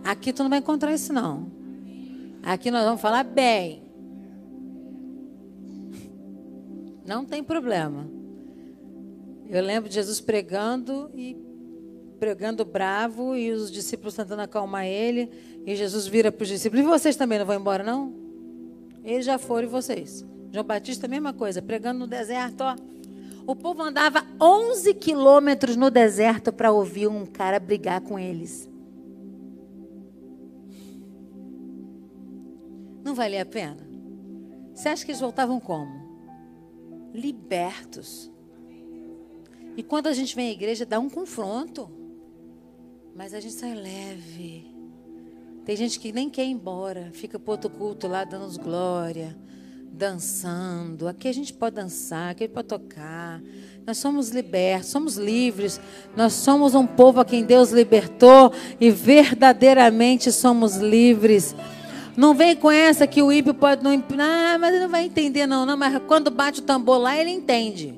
Aqui 0.04 0.34
tu 0.34 0.42
não 0.42 0.50
vai 0.50 0.60
encontrar 0.60 0.94
isso, 0.94 1.14
não. 1.14 1.52
Aqui 2.42 2.72
nós 2.72 2.86
vamos 2.86 3.02
falar 3.02 3.24
bem. 3.24 3.84
Não 7.06 7.24
tem 7.24 7.44
problema. 7.44 8.10
Eu 9.50 9.64
lembro 9.64 9.88
de 9.88 9.96
Jesus 9.96 10.20
pregando 10.20 11.12
e 11.14 11.47
pregando 12.20 12.66
bravo 12.66 13.36
e 13.36 13.52
os 13.52 13.72
discípulos 13.72 14.16
tentando 14.16 14.42
acalmar 14.42 14.86
ele. 14.86 15.30
E 15.66 15.76
Jesus 15.76 16.08
vira 16.08 16.32
para 16.32 16.44
os 16.44 16.50
discípulos: 16.50 16.86
E 16.86 16.88
vocês 16.88 17.16
também 17.16 17.40
não 17.40 17.46
vão 17.46 17.56
embora, 17.56 17.84
não? 17.84 18.14
Eles 19.04 19.26
já 19.26 19.38
foram 19.38 19.68
e 19.68 19.72
vocês. 19.72 20.26
João 20.52 20.66
Batista, 20.66 21.08
mesma 21.08 21.34
coisa, 21.34 21.62
pregando 21.62 22.00
no 22.00 22.08
deserto, 22.08 22.62
ó. 22.62 22.76
O 23.46 23.56
povo 23.56 23.82
andava 23.82 24.26
11 24.42 24.94
quilômetros 24.96 25.78
no 25.78 25.90
deserto 25.90 26.52
para 26.52 26.72
ouvir 26.72 27.08
um 27.08 27.26
cara 27.26 27.60
brigar 27.60 28.02
com 28.02 28.20
eles. 28.20 28.70
Não 33.04 33.16
valia 33.16 33.44
a 33.44 33.46
pena? 33.46 33.88
Você 34.74 34.90
acha 34.90 35.06
que 35.06 35.12
eles 35.12 35.22
voltavam 35.22 35.62
como? 35.62 35.90
Libertos. 37.14 38.30
E 39.78 39.84
quando 39.84 40.08
a 40.08 40.14
gente 40.14 40.36
vem 40.36 40.50
à 40.50 40.52
igreja, 40.52 40.86
dá 40.86 41.00
um 41.00 41.10
confronto. 41.10 41.90
Mas 43.18 43.34
a 43.34 43.40
gente 43.40 43.56
sai 43.56 43.74
leve. 43.74 44.64
Tem 45.66 45.76
gente 45.76 46.00
que 46.00 46.12
nem 46.12 46.30
quer 46.30 46.46
ir 46.46 46.52
embora, 46.52 47.10
fica 47.12 47.40
para 47.40 47.52
outro 47.52 47.68
culto 47.68 48.08
lá 48.08 48.24
dando 48.24 48.62
glória, 48.62 49.36
dançando. 49.92 51.08
Aqui 51.08 51.28
a 51.28 51.34
gente 51.34 51.52
pode 51.52 51.78
dançar, 51.78 52.30
aqui 52.30 52.44
a 52.44 52.48
gente 52.48 52.54
pode 52.54 52.68
tocar. 52.68 53.42
Nós 53.88 53.98
somos 53.98 54.30
libertos, 54.30 54.90
somos 54.90 55.18
livres. 55.18 55.82
Nós 56.16 56.34
somos 56.34 56.76
um 56.76 56.86
povo 56.86 57.20
a 57.20 57.26
quem 57.26 57.44
Deus 57.44 57.72
libertou 57.72 58.54
e 58.80 58.92
verdadeiramente 58.92 60.32
somos 60.32 60.76
livres. 60.76 61.56
Não 62.16 62.36
vem 62.36 62.56
com 62.56 62.70
essa 62.70 63.08
que 63.08 63.24
o 63.24 63.32
ímpio 63.32 63.56
pode 63.56 63.84
não. 63.84 63.92
Ah, 64.20 64.58
mas 64.60 64.76
ele 64.76 64.84
não 64.84 64.92
vai 64.92 65.06
entender, 65.06 65.48
não, 65.48 65.66
não. 65.66 65.76
Mas 65.76 66.00
quando 66.08 66.30
bate 66.30 66.60
o 66.60 66.64
tambor 66.64 67.00
lá, 67.00 67.18
ele 67.18 67.32
entende. 67.32 67.96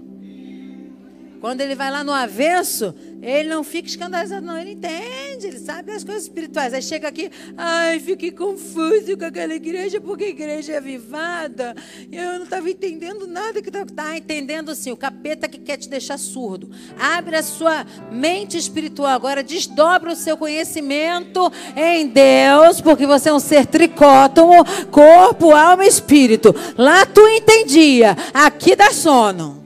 Quando 1.41 1.62
ele 1.62 1.75
vai 1.75 1.89
lá 1.89 2.03
no 2.03 2.12
avesso, 2.12 2.93
ele 3.21 3.49
não 3.49 3.63
fica 3.63 3.88
escandalizado, 3.88 4.45
não. 4.45 4.58
Ele 4.58 4.71
entende, 4.71 5.47
ele 5.47 5.60
sabe 5.60 5.91
as 5.91 6.03
coisas 6.03 6.23
espirituais. 6.23 6.73
Aí 6.73 6.82
chega 6.82 7.08
aqui, 7.08 7.29
ai, 7.58 7.99
fiquei 7.99 8.32
confuso 8.32 9.17
com 9.17 9.25
aquela 9.25 9.53
igreja, 9.53 9.99
porque 9.99 10.25
a 10.25 10.29
igreja 10.29 10.73
é 10.73 10.77
avivada. 10.77 11.75
Eu 12.12 12.36
não 12.36 12.43
estava 12.43 12.69
entendendo 12.69 13.27
nada 13.27 13.62
que 13.62 13.69
está 13.69 13.86
tá 13.86 14.17
entendendo 14.17 14.73
sim. 14.73 14.91
O 14.91 14.97
capeta 14.97 15.47
que 15.47 15.58
quer 15.58 15.77
te 15.77 15.89
deixar 15.89 16.17
surdo. 16.17 16.69
Abre 16.97 17.36
a 17.36 17.43
sua 17.43 17.86
mente 18.12 18.58
espiritual 18.58 19.12
agora, 19.12 19.43
desdobra 19.43 20.12
o 20.12 20.15
seu 20.15 20.38
conhecimento 20.38 21.51
em 21.75 22.08
Deus, 22.08 22.82
porque 22.82 23.05
você 23.05 23.29
é 23.29 23.34
um 23.34 23.39
ser 23.39 23.65
tricótomo, 23.65 24.63
corpo, 24.91 25.51
alma 25.51 25.86
e 25.86 25.88
espírito. 25.88 26.55
Lá 26.77 27.05
tu 27.05 27.27
entendia, 27.27 28.15
aqui 28.34 28.75
dá 28.75 28.91
sono. 28.91 29.59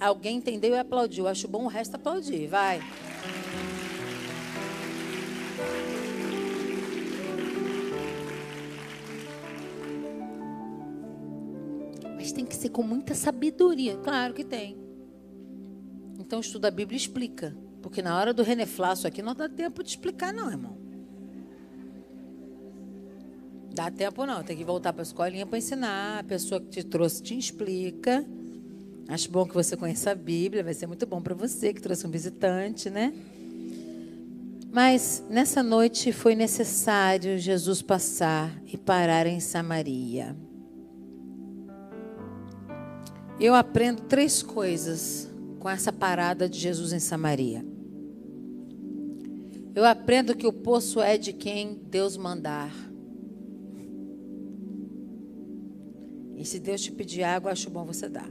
Alguém 0.00 0.36
entendeu 0.36 0.74
e 0.74 0.78
aplaudiu. 0.78 1.28
Acho 1.28 1.46
bom 1.46 1.64
o 1.64 1.68
resto 1.68 1.96
aplaudir. 1.96 2.46
Vai. 2.46 2.80
Mas 12.16 12.32
tem 12.32 12.46
que 12.46 12.54
ser 12.54 12.70
com 12.70 12.82
muita 12.82 13.14
sabedoria. 13.14 13.96
Claro 13.98 14.32
que 14.32 14.44
tem. 14.44 14.78
Então, 16.18 16.40
estuda 16.40 16.68
a 16.68 16.70
Bíblia 16.70 16.96
e 16.96 17.00
explica. 17.00 17.56
Porque 17.82 18.02
na 18.02 18.16
hora 18.16 18.32
do 18.32 18.42
reneflaço 18.42 19.06
aqui 19.06 19.22
não 19.22 19.34
dá 19.34 19.48
tempo 19.48 19.82
de 19.82 19.90
explicar, 19.90 20.32
não, 20.32 20.50
irmão. 20.50 20.89
Dá 23.72 23.90
tempo 23.90 24.26
não, 24.26 24.42
tem 24.42 24.56
que 24.56 24.64
voltar 24.64 24.92
para 24.92 25.02
a 25.02 25.04
escolinha 25.04 25.46
para 25.46 25.58
ensinar. 25.58 26.18
A 26.20 26.24
pessoa 26.24 26.60
que 26.60 26.68
te 26.68 26.82
trouxe 26.82 27.22
te 27.22 27.38
explica. 27.38 28.24
Acho 29.08 29.30
bom 29.30 29.46
que 29.46 29.54
você 29.54 29.76
conheça 29.76 30.12
a 30.12 30.14
Bíblia, 30.14 30.62
vai 30.62 30.74
ser 30.74 30.86
muito 30.86 31.06
bom 31.06 31.20
para 31.20 31.34
você 31.34 31.74
que 31.74 31.80
trouxe 31.80 32.06
um 32.06 32.10
visitante, 32.10 32.88
né? 32.88 33.12
Mas 34.72 35.24
nessa 35.28 35.64
noite 35.64 36.12
foi 36.12 36.36
necessário 36.36 37.36
Jesus 37.36 37.82
passar 37.82 38.52
e 38.66 38.76
parar 38.76 39.26
em 39.26 39.40
Samaria. 39.40 40.36
Eu 43.40 43.54
aprendo 43.54 44.02
três 44.02 44.42
coisas 44.42 45.28
com 45.58 45.68
essa 45.68 45.92
parada 45.92 46.48
de 46.48 46.58
Jesus 46.58 46.92
em 46.92 47.00
Samaria. 47.00 47.64
Eu 49.74 49.84
aprendo 49.84 50.36
que 50.36 50.46
o 50.46 50.52
poço 50.52 51.00
é 51.00 51.16
de 51.16 51.32
quem 51.32 51.80
Deus 51.90 52.16
mandar. 52.16 52.89
E 56.40 56.44
se 56.46 56.58
Deus 56.58 56.80
te 56.80 56.90
pedir 56.90 57.22
água, 57.22 57.52
acho 57.52 57.68
bom 57.68 57.84
você 57.84 58.08
dar. 58.08 58.30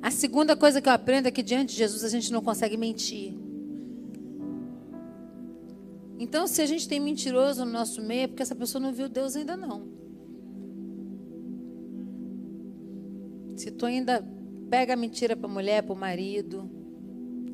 A 0.00 0.12
segunda 0.12 0.56
coisa 0.56 0.80
que 0.80 0.88
eu 0.88 0.92
aprendo 0.92 1.26
é 1.26 1.30
que 1.32 1.42
diante 1.42 1.72
de 1.72 1.78
Jesus 1.78 2.04
a 2.04 2.08
gente 2.08 2.32
não 2.32 2.40
consegue 2.40 2.76
mentir. 2.76 3.34
Então, 6.20 6.46
se 6.46 6.62
a 6.62 6.66
gente 6.66 6.88
tem 6.88 7.00
mentiroso 7.00 7.64
no 7.64 7.72
nosso 7.72 8.00
meio, 8.00 8.22
é 8.22 8.26
porque 8.28 8.44
essa 8.44 8.54
pessoa 8.54 8.80
não 8.80 8.92
viu 8.92 9.08
Deus 9.08 9.34
ainda 9.34 9.56
não. 9.56 9.88
Se 13.56 13.72
tu 13.72 13.84
ainda 13.84 14.24
pega 14.70 14.92
a 14.92 14.96
mentira 14.96 15.34
para 15.34 15.50
a 15.50 15.52
mulher, 15.52 15.82
para 15.82 15.92
o 15.92 15.98
marido, 15.98 16.70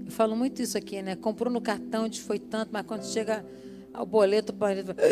eu 0.04 0.12
falo 0.12 0.36
muito 0.36 0.60
isso 0.60 0.76
aqui, 0.76 1.00
né? 1.00 1.16
Comprou 1.16 1.50
no 1.50 1.62
cartão, 1.62 2.10
te 2.10 2.20
foi 2.20 2.38
tanto, 2.38 2.68
mas 2.70 2.84
quando 2.84 3.04
chega 3.04 3.42
ao 3.94 4.04
boleto, 4.04 4.52
o 4.52 4.56
marido 4.56 4.94
fala, 4.94 5.08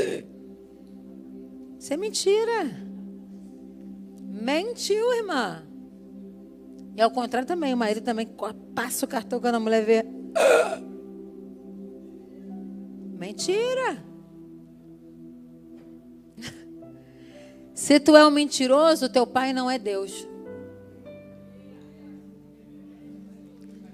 isso 1.79 1.95
é 1.95 1.97
mentira. 1.97 2.94
Mentiu, 4.45 5.11
irmã. 5.15 5.63
E 6.95 7.01
ao 7.01 7.11
contrário 7.11 7.49
também, 7.49 7.73
o 7.73 7.77
marido 7.79 8.03
também 8.03 8.29
passa 8.75 9.07
o 9.07 9.09
cartão 9.09 9.41
quando 9.41 9.55
a 9.55 9.61
mulher 9.61 9.83
vê. 9.83 10.05
Mentira. 13.19 14.05
Se 17.75 17.99
tu 17.99 18.15
é 18.15 18.27
um 18.27 18.31
mentiroso, 18.31 19.09
teu 19.09 19.27
pai 19.27 19.55
não 19.55 19.71
é 19.71 19.79
Deus. 19.79 20.29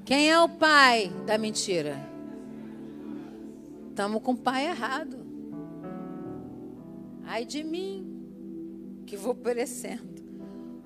Quem 0.05 0.33
é 0.33 0.41
o 0.41 0.49
pai 0.49 1.13
da 1.27 1.39
mentira? 1.39 1.97
Estamos 3.89 4.21
com 4.21 4.33
o 4.33 4.37
pai 4.37 4.67
errado. 4.67 5.17
Ai 7.25 7.45
de 7.45 7.63
mim, 7.63 9.05
que 9.07 9.17
vou 9.17 9.33
perecendo. 9.33 10.20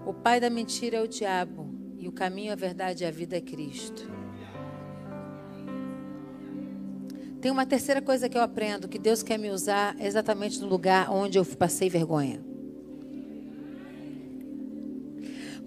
O 0.07 0.13
pai 0.13 0.39
da 0.39 0.51
mentira 0.51 0.99
é 0.99 1.01
o 1.03 1.09
diabo 1.09 1.75
e 1.99 2.07
o 2.07 2.13
caminho, 2.13 2.53
a 2.53 2.57
verdade 2.57 3.05
e 3.05 3.07
a 3.07 3.11
vida 3.11 3.37
é 3.37 3.41
Cristo. 3.41 4.11
Tem 7.41 7.51
uma 7.51 7.67
terceira 7.67 8.01
coisa 8.01 8.29
que 8.29 8.37
eu 8.37 8.43
aprendo, 8.43 8.89
que 8.89 8.99
Deus 8.99 9.23
quer 9.23 9.39
me 9.39 9.51
usar 9.51 9.95
exatamente 10.01 10.61
no 10.61 10.67
lugar 10.67 11.11
onde 11.11 11.39
eu 11.39 11.45
passei 11.45 11.91
vergonha. 11.91 12.43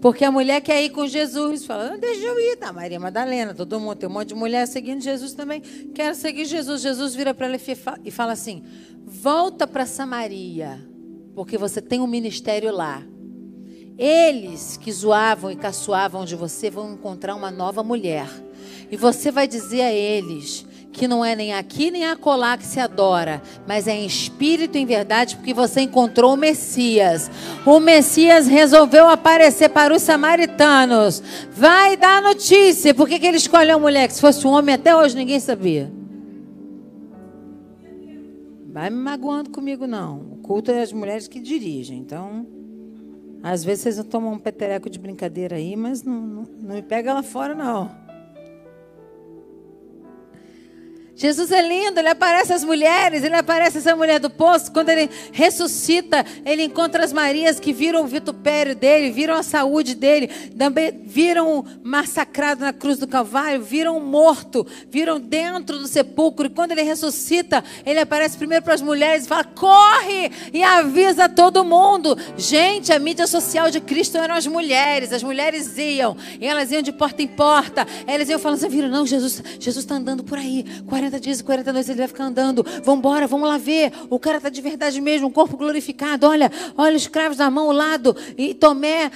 Porque 0.02 0.24
a 0.24 0.32
mulher 0.32 0.62
quer 0.62 0.84
ir 0.84 0.92
com 0.92 1.08
Jesus, 1.08 1.66
fala, 1.66 1.94
ah, 1.94 1.98
deixa 1.98 2.24
eu 2.24 2.40
ir, 2.40 2.58
tá? 2.58 2.72
Maria 2.72 3.00
Madalena, 3.00 3.54
todo 3.54 3.80
mundo, 3.80 3.96
tem 3.96 4.08
um 4.08 4.12
monte 4.12 4.30
de 4.30 4.36
mulher 4.36 4.68
seguindo 4.68 5.02
Jesus 5.02 5.34
também. 5.34 5.62
Quero 5.94 6.14
seguir 6.16 6.46
Jesus. 6.46 6.82
Jesus 6.82 7.16
vira 7.16 7.34
para 7.34 7.48
ela 7.48 7.58
e 8.04 8.12
fala 8.12 8.34
assim: 8.34 8.64
volta 9.04 9.66
para 9.66 9.88
Samaria, 9.88 10.80
porque 11.34 11.58
você 11.58 11.82
tem 11.82 12.00
um 12.00 12.08
ministério 12.08 12.72
lá. 12.72 13.04
Eles 13.98 14.78
que 14.78 14.92
zoavam 14.92 15.50
e 15.50 15.56
caçoavam 15.56 16.24
de 16.24 16.36
você 16.36 16.70
vão 16.70 16.94
encontrar 16.94 17.34
uma 17.36 17.50
nova 17.50 17.84
mulher. 17.84 18.28
E 18.92 18.96
você 18.96 19.32
vai 19.32 19.48
dizer 19.48 19.82
a 19.82 19.92
eles 19.92 20.66
que 20.92 21.08
não 21.08 21.24
é 21.24 21.36
nem 21.36 21.54
aqui 21.54 21.92
nem 21.92 22.08
acolá 22.08 22.58
que 22.58 22.66
se 22.66 22.80
adora, 22.80 23.42
mas 23.68 23.88
é 23.88 23.94
em 23.94 24.06
espírito 24.06 24.78
e 24.78 24.82
em 24.82 24.86
verdade, 24.86 25.36
porque 25.36 25.54
você 25.54 25.82
encontrou 25.82 26.34
o 26.34 26.38
Messias. 26.38 27.30
O 27.66 27.80
Messias 27.80 28.48
resolveu 28.48 29.08
aparecer 29.08 29.70
para 29.70 29.94
os 29.94 30.02
samaritanos. 30.02 31.22
Vai 31.52 31.98
dar 31.98 32.22
notícia. 32.22 32.96
Por 32.96 33.08
que, 33.08 33.20
que 33.20 33.28
ele 33.28 33.38
escolheu 33.38 33.76
a 33.76 33.80
mulher? 33.80 34.08
Que 34.08 34.16
se 34.16 34.22
fosse 34.22 34.46
um 34.48 34.52
homem, 34.52 34.74
até 34.74 34.96
hoje 34.96 35.16
ninguém 35.16 35.40
sabia. 35.40 35.92
Vai 38.72 38.90
me 38.90 38.98
magoando 38.98 39.50
comigo, 39.50 39.86
não. 39.86 40.18
O 40.34 40.38
culto 40.38 40.72
é 40.72 40.82
as 40.82 40.92
mulheres 40.92 41.28
que 41.28 41.40
dirigem. 41.40 42.00
Então. 42.00 42.57
Às 43.44 43.64
vezes 43.64 43.84
vocês 43.84 44.08
tomam 44.08 44.34
um 44.34 44.40
petereco 44.40 44.90
de 44.90 45.00
brincadeira 45.00 45.56
aí, 45.56 45.76
mas 45.76 46.04
não, 46.04 46.14
não, 46.22 46.44
não 46.44 46.76
me 46.76 46.82
pega 46.82 47.14
lá 47.14 47.24
fora, 47.24 47.54
não. 47.54 48.07
Jesus 51.18 51.52
é 51.52 51.68
lindo, 51.68 52.00
ele 52.00 52.10
aparece 52.10 52.54
às 52.54 52.64
mulheres, 52.64 53.24
ele 53.24 53.36
aparece 53.36 53.80
essa 53.80 53.96
mulher 53.96 54.20
do 54.20 54.30
poço. 54.30 54.72
Quando 54.72 54.90
ele 54.90 55.10
ressuscita, 55.32 56.24
ele 56.46 56.64
encontra 56.64 57.04
as 57.04 57.12
Marias 57.12 57.60
que 57.60 57.74
viram 57.74 58.04
o 58.04 58.08
vitupério 58.08 58.76
dele, 58.76 59.10
viram 59.10 59.34
a 59.34 59.42
saúde 59.42 59.96
dele, 59.96 60.28
também 60.56 60.92
viram 60.92 61.66
massacrado 61.84 62.62
na 62.62 62.72
cruz 62.72 63.00
do 63.00 63.08
Calvário, 63.08 63.64
viram 63.64 64.00
morto, 64.00 64.66
viram 64.92 65.20
dentro 65.20 65.80
do 65.80 65.88
sepulcro. 65.88 66.46
E 66.46 66.50
quando 66.52 66.74
ele 66.74 66.84
ressuscita, 66.84 67.64
ele 67.84 68.00
aparece 68.00 68.38
primeiro 68.38 68.64
para 68.64 68.76
as 68.76 68.82
mulheres 68.84 69.26
e 69.26 69.28
fala: 69.28 69.44
corre 69.44 70.32
e 70.54 70.62
avisa 70.62 71.28
todo 71.28 71.66
mundo. 71.66 72.16
Gente, 72.38 72.94
a 72.94 73.00
mídia 73.00 73.26
social 73.26 73.72
de 73.72 73.82
Cristo 73.82 74.20
eram 74.20 74.36
as 74.36 74.46
mulheres, 74.46 75.12
as 75.12 75.24
mulheres 75.24 75.80
iam, 75.80 76.16
e 76.40 76.46
elas 76.46 76.72
iam 76.72 76.84
de 76.84 76.92
porta 76.92 77.24
em 77.24 77.28
porta, 77.28 77.88
elas 78.06 78.30
iam 78.30 78.38
falando: 78.38 78.60
você 78.60 78.70
viram, 78.70 78.88
não, 78.88 79.08
Jesus 79.08 79.42
está 79.60 79.96
andando 79.96 80.24
por 80.24 80.38
aí, 80.38 80.64
40 80.86 81.07
40 81.08 81.20
dias 81.20 81.40
e 81.40 81.44
40 81.44 81.74
noites 81.74 81.90
ele 81.90 82.00
vai 82.00 82.08
ficar 82.08 82.26
andando. 82.26 82.66
Vamos 82.84 83.00
embora, 83.00 83.28
vamos 83.28 83.48
lá 83.48 83.58
ver. 83.58 83.92
O 84.10 84.20
cara 84.20 84.38
está 84.38 84.50
de 84.50 84.62
verdade 84.62 85.00
mesmo, 85.00 85.28
um 85.28 85.32
corpo 85.32 85.56
glorificado. 85.56 86.28
Olha, 86.28 86.52
olha 86.78 86.98
os 86.98 87.08
cravos 87.08 87.38
na 87.38 87.50
mão, 87.50 87.68
o 87.68 87.72
lado. 87.72 88.16
E 88.38 88.54
Tomé 88.54 89.12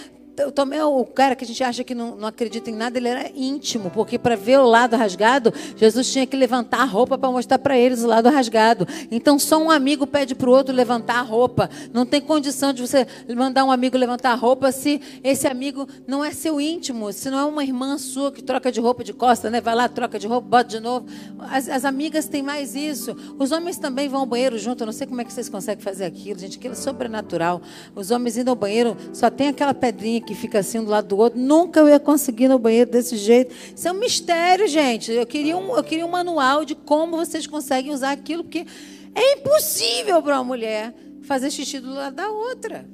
Tomé, 0.49 0.83
o 0.83 1.05
cara 1.05 1.35
que 1.35 1.43
a 1.43 1.47
gente 1.47 1.61
acha 1.63 1.83
que 1.83 1.93
não, 1.93 2.15
não 2.15 2.27
acredita 2.27 2.69
em 2.69 2.75
nada, 2.75 2.97
ele 2.97 3.09
era 3.09 3.29
íntimo, 3.35 3.89
porque 3.91 4.17
para 4.17 4.35
ver 4.35 4.59
o 4.59 4.65
lado 4.65 4.95
rasgado, 4.95 5.53
Jesus 5.75 6.11
tinha 6.11 6.25
que 6.25 6.37
levantar 6.37 6.81
a 6.81 6.85
roupa 6.85 7.17
para 7.17 7.29
mostrar 7.29 7.59
para 7.59 7.77
eles 7.77 8.03
o 8.03 8.07
lado 8.07 8.29
rasgado. 8.29 8.87
Então, 9.11 9.37
só 9.37 9.61
um 9.61 9.69
amigo 9.69 10.07
pede 10.07 10.33
para 10.33 10.49
o 10.49 10.53
outro 10.53 10.73
levantar 10.73 11.19
a 11.19 11.21
roupa. 11.21 11.69
Não 11.93 12.05
tem 12.05 12.21
condição 12.21 12.71
de 12.71 12.81
você 12.81 13.05
mandar 13.35 13.65
um 13.65 13.71
amigo 13.71 13.97
levantar 13.97 14.31
a 14.31 14.35
roupa 14.35 14.71
se 14.71 15.01
esse 15.23 15.47
amigo 15.47 15.87
não 16.07 16.23
é 16.23 16.31
seu 16.31 16.61
íntimo, 16.61 17.11
se 17.11 17.29
não 17.29 17.39
é 17.39 17.45
uma 17.45 17.63
irmã 17.63 17.97
sua 17.97 18.31
que 18.31 18.41
troca 18.41 18.71
de 18.71 18.79
roupa 18.79 19.03
de 19.03 19.13
costa, 19.13 19.49
né? 19.49 19.59
Vai 19.59 19.75
lá, 19.75 19.89
troca 19.89 20.17
de 20.17 20.27
roupa, 20.27 20.47
bota 20.47 20.69
de 20.69 20.79
novo. 20.79 21.05
As, 21.39 21.67
as 21.67 21.83
amigas 21.83 22.27
têm 22.27 22.41
mais 22.41 22.75
isso. 22.75 23.15
Os 23.37 23.51
homens 23.51 23.77
também 23.77 24.07
vão 24.07 24.21
ao 24.21 24.25
banheiro 24.25 24.57
junto. 24.57 24.83
Eu 24.83 24.85
não 24.85 24.93
sei 24.93 25.05
como 25.07 25.19
é 25.21 25.25
que 25.25 25.33
vocês 25.33 25.49
conseguem 25.49 25.83
fazer 25.83 26.05
aquilo, 26.05 26.39
gente. 26.39 26.57
Aquilo 26.57 26.73
é 26.73 26.77
sobrenatural. 26.77 27.61
Os 27.95 28.11
homens 28.11 28.37
indo 28.37 28.49
ao 28.49 28.55
banheiro, 28.55 28.95
só 29.13 29.29
tem 29.29 29.49
aquela 29.49 29.73
pedrinha 29.73 30.21
que 30.21 30.30
fica 30.35 30.59
assim 30.59 30.83
do 30.83 30.89
lado 30.89 31.07
do 31.07 31.17
outro. 31.17 31.39
Nunca 31.39 31.79
eu 31.79 31.89
ia 31.89 31.99
conseguir 31.99 32.47
no 32.47 32.59
banheiro 32.59 32.89
desse 32.89 33.17
jeito. 33.17 33.53
Isso 33.75 33.87
é 33.87 33.91
um 33.91 33.99
mistério, 33.99 34.67
gente. 34.67 35.11
Eu 35.11 35.25
queria 35.25 35.57
um, 35.57 35.75
eu 35.75 35.83
queria 35.83 36.05
um 36.05 36.09
manual 36.09 36.65
de 36.65 36.75
como 36.75 37.17
vocês 37.17 37.47
conseguem 37.47 37.91
usar 37.91 38.11
aquilo, 38.11 38.43
porque 38.43 38.65
é 39.13 39.33
impossível 39.33 40.21
para 40.21 40.37
uma 40.37 40.43
mulher 40.43 40.93
fazer 41.23 41.51
xixi 41.51 41.79
do 41.79 41.93
lado 41.93 42.15
da 42.15 42.29
outra. 42.29 42.85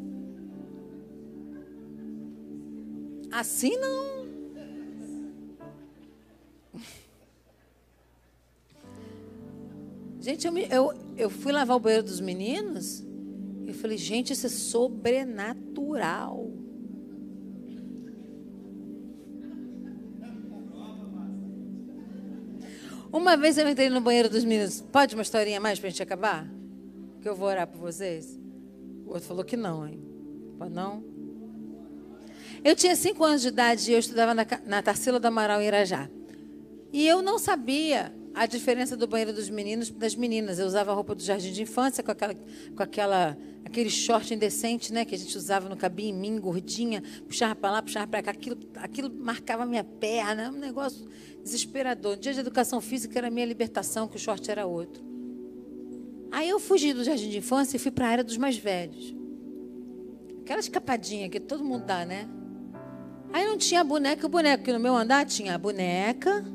Assim 3.31 3.77
não. 3.77 4.17
Gente, 10.19 10.45
eu, 10.45 10.57
eu, 10.57 10.93
eu 11.15 11.29
fui 11.29 11.53
lavar 11.53 11.77
o 11.77 11.79
banheiro 11.79 12.03
dos 12.03 12.19
meninos. 12.19 13.01
E 13.65 13.71
falei, 13.73 13.97
gente, 13.97 14.33
isso 14.33 14.45
é 14.45 14.49
sobrenatural. 14.49 16.51
Uma 23.11 23.37
vez 23.37 23.57
eu 23.57 23.67
entrei 23.67 23.89
no 23.89 24.01
banheiro 24.01 24.29
dos 24.29 24.43
meninos. 24.43 24.81
Pode 24.81 25.15
uma 25.15 25.21
historinha 25.21 25.59
mais 25.59 25.79
para 25.79 25.87
a 25.87 25.89
gente 25.89 26.03
acabar? 26.03 26.47
Que 27.21 27.29
eu 27.29 27.35
vou 27.35 27.47
orar 27.47 27.67
por 27.67 27.79
vocês. 27.79 28.39
O 29.05 29.11
outro 29.11 29.27
falou 29.27 29.43
que 29.43 29.55
não, 29.55 29.87
hein? 29.87 29.99
Pode 30.57 30.73
não? 30.73 31.03
Eu 32.63 32.75
tinha 32.75 32.95
cinco 32.95 33.23
anos 33.23 33.41
de 33.41 33.47
idade 33.47 33.89
e 33.89 33.93
eu 33.93 33.99
estudava 33.99 34.33
na, 34.33 34.45
na 34.65 34.81
Tarsila 34.81 35.19
do 35.19 35.25
Amaral, 35.25 35.61
em 35.61 35.67
Irajá. 35.67 36.09
E 36.91 37.07
eu 37.07 37.21
não 37.21 37.39
sabia 37.39 38.13
a 38.37 38.45
diferença 38.45 38.95
do 38.95 39.07
banheiro 39.07 39.33
dos 39.33 39.49
meninos 39.49 39.89
das 39.89 40.13
meninas. 40.13 40.59
Eu 40.59 40.67
usava 40.67 40.91
a 40.91 40.93
roupa 40.93 41.15
do 41.15 41.23
jardim 41.23 41.51
de 41.51 41.63
infância 41.63 42.03
com 42.03 42.11
aquela, 42.11 42.35
com 42.35 42.83
aquela, 42.83 43.35
aquele 43.65 43.89
short 43.89 44.31
indecente, 44.31 44.93
né, 44.93 45.03
que 45.03 45.15
a 45.15 45.17
gente 45.17 45.35
usava 45.35 45.67
no 45.67 45.75
cabinho 45.75 46.15
mim, 46.15 46.39
gordinha, 46.39 47.01
puxava 47.27 47.55
para 47.55 47.71
lá, 47.71 47.81
puxava 47.81 48.05
para 48.05 48.21
cá. 48.21 48.31
Aquilo, 48.31 48.59
aquilo 48.75 49.11
marcava 49.11 49.65
minha 49.65 49.83
perna, 49.83 50.51
um 50.51 50.59
negócio 50.59 51.07
desesperador. 51.43 52.15
No 52.15 52.21
dia 52.21 52.31
de 52.31 52.39
educação 52.39 52.79
física 52.79 53.17
era 53.17 53.31
minha 53.31 53.45
libertação, 53.45 54.07
que 54.07 54.17
o 54.17 54.19
short 54.19 54.49
era 54.51 54.67
outro. 54.67 55.03
Aí 56.31 56.47
eu 56.47 56.59
fugi 56.59 56.93
do 56.93 57.03
jardim 57.03 57.29
de 57.29 57.39
infância 57.39 57.77
e 57.77 57.79
fui 57.79 57.89
para 57.89 58.05
a 58.05 58.09
área 58.09 58.23
dos 58.23 58.37
mais 58.37 58.55
velhos. 58.55 59.15
Aquela 60.41 60.59
escapadinha 60.59 61.27
que 61.27 61.39
todo 61.39 61.63
mundo 61.63 61.85
dá, 61.85 62.05
né? 62.05 62.29
Aí 63.33 63.45
não 63.45 63.57
tinha 63.57 63.83
boneca 63.83 64.27
e 64.27 64.29
boneco, 64.29 64.59
porque 64.59 64.73
no 64.73 64.79
meu 64.79 64.95
andar 64.95 65.25
tinha 65.25 65.55
a 65.55 65.57
boneca 65.57 66.45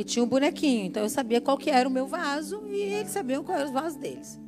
e 0.00 0.04
tinha 0.04 0.24
um 0.24 0.28
bonequinho. 0.28 0.86
Então 0.86 1.02
eu 1.02 1.08
sabia 1.08 1.40
qual 1.40 1.58
que 1.58 1.70
era 1.70 1.88
o 1.88 1.92
meu 1.92 2.06
vaso 2.06 2.62
e 2.68 2.74
eles 2.74 3.10
sabiam 3.10 3.44
qual 3.44 3.58
era 3.58 3.68
o 3.68 3.72
vaso 3.72 3.98
deles. 3.98 4.40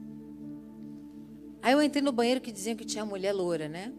Aí 1.61 1.73
eu 1.73 1.83
entrei 1.83 2.03
no 2.03 2.11
banheiro 2.11 2.41
que 2.41 2.51
diziam 2.51 2.75
que 2.75 2.85
tinha 2.85 3.05
mulher 3.05 3.33
loura, 3.33 3.69
né? 3.69 3.93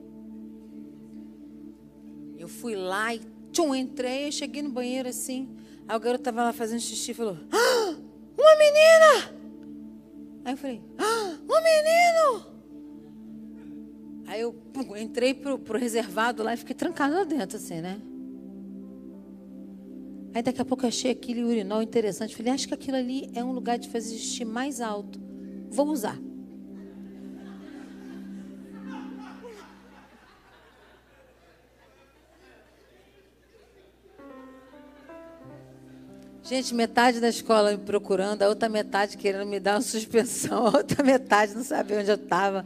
Eu 2.37 2.47
fui 2.47 2.75
lá 2.75 3.13
e 3.15 3.21
Tchum, 3.51 3.75
entrei, 3.75 4.31
cheguei 4.31 4.63
no 4.63 4.71
banheiro 4.71 5.07
assim. 5.07 5.47
Aí 5.87 5.95
o 5.95 5.99
garoto 5.99 6.21
estava 6.21 6.43
lá 6.43 6.51
fazendo 6.51 6.79
xixi 6.79 7.11
e 7.11 7.13
falou: 7.13 7.37
ah, 7.51 7.95
Uma 8.37 8.55
menina! 8.57 9.35
Aí 10.43 10.53
eu 10.53 10.57
falei: 10.57 10.81
ah, 10.97 11.37
Um 11.43 11.63
menino! 11.63 12.53
Aí 14.25 14.41
eu 14.41 14.53
pum, 14.53 14.97
entrei 14.97 15.35
pro, 15.35 15.59
pro 15.59 15.77
reservado 15.77 16.41
lá 16.41 16.55
e 16.55 16.57
fiquei 16.57 16.73
trancado 16.73 17.13
lá 17.13 17.23
dentro, 17.23 17.57
assim, 17.57 17.79
né? 17.79 18.01
Aí 20.33 20.41
daqui 20.41 20.61
a 20.61 20.65
pouco 20.65 20.83
eu 20.83 20.87
achei 20.87 21.11
aquele 21.11 21.43
urinol 21.43 21.81
interessante. 21.81 22.35
Falei, 22.35 22.51
acho 22.51 22.67
que 22.67 22.73
aquilo 22.73 22.97
ali 22.97 23.29
é 23.35 23.43
um 23.43 23.51
lugar 23.51 23.77
de 23.77 23.87
fazer 23.89 24.17
xixi 24.17 24.43
mais 24.43 24.81
alto. 24.81 25.19
Vou 25.69 25.87
usar. 25.89 26.17
Gente, 36.43 36.75
metade 36.75 37.21
da 37.21 37.29
escola 37.29 37.71
me 37.71 37.77
procurando, 37.77 38.41
a 38.41 38.49
outra 38.49 38.67
metade 38.67 39.17
querendo 39.17 39.47
me 39.47 39.59
dar 39.59 39.75
uma 39.75 39.81
suspensão, 39.81 40.67
a 40.67 40.77
outra 40.77 41.01
metade 41.01 41.53
não 41.55 41.63
sabia 41.63 41.99
onde 41.99 42.09
eu 42.09 42.15
estava. 42.15 42.65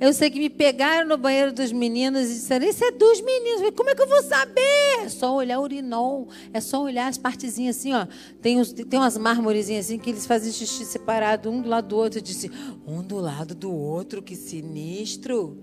Eu 0.00 0.14
sei 0.14 0.30
que 0.30 0.38
me 0.38 0.48
pegaram 0.48 1.06
no 1.06 1.18
banheiro 1.18 1.52
dos 1.52 1.70
meninos 1.70 2.30
e 2.30 2.34
disseram: 2.34 2.66
Isso 2.66 2.82
é 2.82 2.90
dos 2.90 3.20
meninos. 3.20 3.70
Como 3.76 3.90
é 3.90 3.94
que 3.94 4.00
eu 4.00 4.08
vou 4.08 4.22
saber? 4.22 5.04
É 5.04 5.08
só 5.10 5.36
olhar 5.36 5.60
o 5.60 5.62
urinol, 5.62 6.26
é 6.54 6.60
só 6.60 6.82
olhar 6.82 7.06
as 7.06 7.18
partezinhas 7.18 7.76
assim, 7.76 7.92
ó. 7.92 8.06
Tem, 8.40 8.58
uns, 8.58 8.72
tem 8.72 8.98
umas 8.98 9.18
mármorezinhas 9.18 9.84
assim 9.84 9.98
que 9.98 10.08
eles 10.08 10.24
fazem 10.24 10.50
xixi 10.50 10.86
separado, 10.86 11.50
um 11.50 11.60
do 11.60 11.68
lado 11.68 11.88
do 11.88 11.96
outro. 11.98 12.18
Eu 12.18 12.22
disse: 12.22 12.50
Um 12.86 13.02
do 13.02 13.18
lado 13.18 13.54
do 13.54 13.70
outro, 13.70 14.22
que 14.22 14.34
sinistro. 14.34 15.58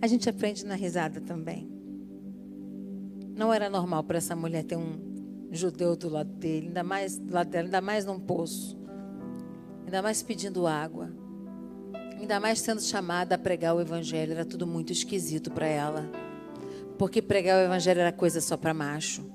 A 0.00 0.06
gente 0.06 0.28
aprende 0.28 0.64
na 0.64 0.76
risada 0.76 1.20
também. 1.20 1.68
Não 3.34 3.52
era 3.52 3.68
normal 3.68 4.04
para 4.04 4.18
essa 4.18 4.36
mulher 4.36 4.62
ter 4.62 4.76
um 4.76 5.12
judeu 5.50 5.96
do 5.96 6.08
lado 6.08 6.30
dele, 6.30 6.68
ainda 6.68 6.84
mais 6.84 7.18
do 7.18 7.34
lado 7.34 7.50
dela, 7.50 7.66
ainda 7.66 7.80
mais 7.80 8.04
num 8.04 8.20
poço. 8.20 8.81
Ainda 9.92 10.00
mais 10.00 10.22
pedindo 10.22 10.66
água. 10.66 11.12
Ainda 12.18 12.40
mais 12.40 12.60
sendo 12.60 12.80
chamada 12.80 13.34
a 13.34 13.38
pregar 13.38 13.76
o 13.76 13.80
evangelho, 13.82 14.32
era 14.32 14.42
tudo 14.42 14.66
muito 14.66 14.90
esquisito 14.90 15.50
para 15.50 15.66
ela. 15.66 16.10
Porque 16.96 17.20
pregar 17.20 17.58
o 17.58 17.66
evangelho 17.66 18.00
era 18.00 18.10
coisa 18.10 18.40
só 18.40 18.56
para 18.56 18.72
macho. 18.72 19.30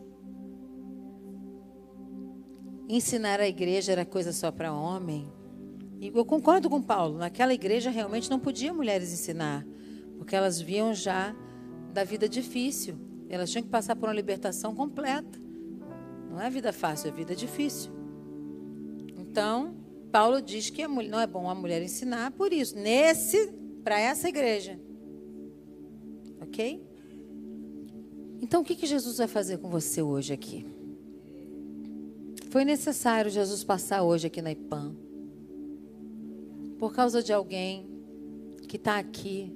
Ensinar 2.89 3.39
a 3.39 3.47
igreja 3.47 3.91
era 3.91 4.03
coisa 4.03 4.33
só 4.33 4.51
para 4.51 4.73
homem. 4.73 5.31
E 6.01 6.07
eu 6.07 6.25
concordo 6.25 6.71
com 6.71 6.81
Paulo, 6.81 7.19
naquela 7.19 7.53
igreja 7.53 7.91
realmente 7.91 8.27
não 8.27 8.39
podia 8.39 8.73
mulheres 8.73 9.13
ensinar, 9.13 9.63
porque 10.17 10.35
elas 10.35 10.59
viam 10.59 10.91
já 10.91 11.35
da 11.93 12.03
vida 12.03 12.27
difícil. 12.27 12.97
Elas 13.29 13.51
tinham 13.51 13.61
que 13.63 13.69
passar 13.69 13.95
por 13.95 14.09
uma 14.09 14.15
libertação 14.15 14.73
completa. 14.73 15.39
Não 16.31 16.41
é 16.41 16.49
vida 16.49 16.73
fácil, 16.73 17.09
é 17.09 17.11
vida 17.11 17.35
difícil. 17.35 17.91
Então, 19.15 19.85
Paulo 20.17 20.41
diz 20.41 20.71
que 20.71 20.87
não 20.87 21.19
é 21.19 21.27
bom 21.27 21.47
a 21.47 21.53
mulher 21.53 21.79
ensinar 21.79 22.31
por 22.31 22.51
isso, 22.51 22.75
nesse, 22.75 23.53
para 23.83 23.99
essa 23.99 24.27
igreja. 24.27 24.79
Ok? 26.41 26.83
Então, 28.41 28.61
o 28.61 28.63
que, 28.63 28.75
que 28.75 28.87
Jesus 28.87 29.19
vai 29.19 29.27
fazer 29.27 29.59
com 29.59 29.69
você 29.69 30.01
hoje 30.01 30.33
aqui? 30.33 30.65
Foi 32.49 32.65
necessário 32.65 33.29
Jesus 33.29 33.63
passar 33.63 34.01
hoje 34.01 34.25
aqui 34.25 34.41
na 34.41 34.51
IPAM. 34.51 34.95
Por 36.79 36.95
causa 36.95 37.21
de 37.21 37.31
alguém 37.31 37.87
que 38.67 38.77
está 38.77 38.97
aqui 38.97 39.55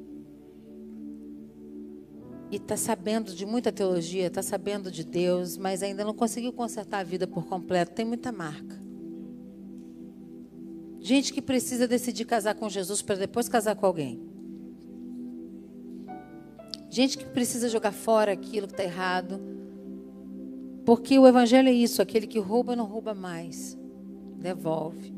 e 2.51 2.57
está 2.57 2.77
sabendo 2.77 3.33
de 3.33 3.47
muita 3.47 3.71
teologia, 3.71 4.27
está 4.27 4.43
sabendo 4.43 4.91
de 4.91 5.03
Deus, 5.03 5.57
mas 5.57 5.81
ainda 5.81 6.05
não 6.05 6.13
conseguiu 6.13 6.53
consertar 6.53 6.99
a 6.99 7.03
vida 7.03 7.25
por 7.25 7.47
completo, 7.47 7.93
tem 7.95 8.05
muita 8.05 8.31
marca. 8.31 8.80
Gente 11.01 11.33
que 11.33 11.41
precisa 11.41 11.87
decidir 11.87 12.25
casar 12.25 12.53
com 12.53 12.69
Jesus 12.69 13.01
para 13.01 13.15
depois 13.15 13.49
casar 13.49 13.75
com 13.75 13.87
alguém. 13.87 14.21
Gente 16.91 17.17
que 17.17 17.25
precisa 17.25 17.67
jogar 17.67 17.91
fora 17.91 18.31
aquilo 18.31 18.67
que 18.67 18.73
está 18.73 18.83
errado 18.83 19.41
Porque 20.85 21.17
o 21.17 21.27
evangelho 21.27 21.69
é 21.69 21.71
isso, 21.71 22.01
aquele 22.01 22.27
que 22.27 22.37
rouba 22.39 22.75
não 22.75 22.85
rouba 22.85 23.15
mais. 23.15 23.77
Devolve. 24.37 25.13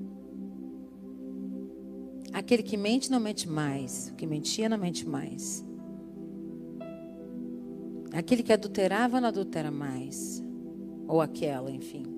Aquele 2.31 2.63
que 2.63 2.77
mente 2.77 3.11
não 3.11 3.19
mente 3.19 3.47
mais, 3.47 4.09
o 4.09 4.15
que 4.15 4.25
mentia 4.25 4.69
não 4.69 4.77
mente 4.77 5.07
mais. 5.07 5.65
Aquele 8.13 8.43
que 8.43 8.53
adulterava 8.53 9.19
não 9.19 9.27
adultera 9.27 9.71
mais. 9.71 10.43
Ou 11.07 11.21
aquela, 11.21 11.71
enfim. 11.71 12.12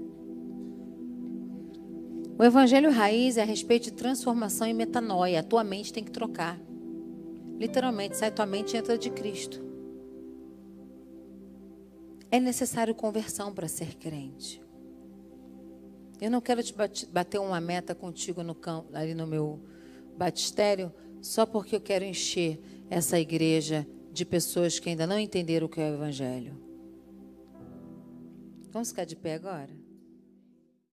O 2.38 2.44
evangelho 2.44 2.92
raiz 2.92 3.38
é 3.38 3.44
a 3.44 3.46
respeito 3.46 3.86
de 3.86 3.94
transformação 3.94 4.68
e 4.68 4.74
metanoia. 4.74 5.40
A 5.40 5.44
tua 5.44 5.64
mente 5.64 5.94
tem 5.94 6.04
que 6.04 6.12
trocar. 6.12 6.60
Literalmente, 7.58 8.18
sai 8.18 8.30
tua 8.30 8.46
mente 8.46 8.74
e 8.74 8.78
entra 8.78 8.98
de 8.98 9.10
Cristo. 9.10 9.64
É 12.30 12.38
necessário 12.38 12.94
conversão 12.94 13.54
para 13.54 13.70
ser 13.70 13.96
crente. 13.96 14.62
Eu 16.20 16.30
não 16.30 16.42
quero 16.42 16.62
te 16.62 16.74
bater 17.08 17.40
uma 17.40 17.62
meta 17.62 17.96
contigo 17.96 18.44
no 18.44 18.54
campo, 18.54 18.90
ali 18.94 19.14
no 19.14 19.26
meu 19.26 19.62
batistério, 20.18 20.92
só 21.22 21.46
porque 21.46 21.78
eu 21.78 21.82
quero 21.82 22.04
encher 22.04 22.60
essa 22.90 23.18
igreja 23.18 23.88
de 24.12 24.26
pessoas 24.26 24.78
que 24.78 24.90
ainda 24.90 25.08
não 25.08 25.20
entenderam 25.20 25.68
o 25.68 25.70
que 25.70 25.80
é 25.80 25.90
o 25.90 25.94
Evangelho. 25.96 26.58
Vamos 28.72 28.90
ficar 28.90 29.06
de 29.06 29.16
pé 29.16 29.36
agora? 29.36 29.85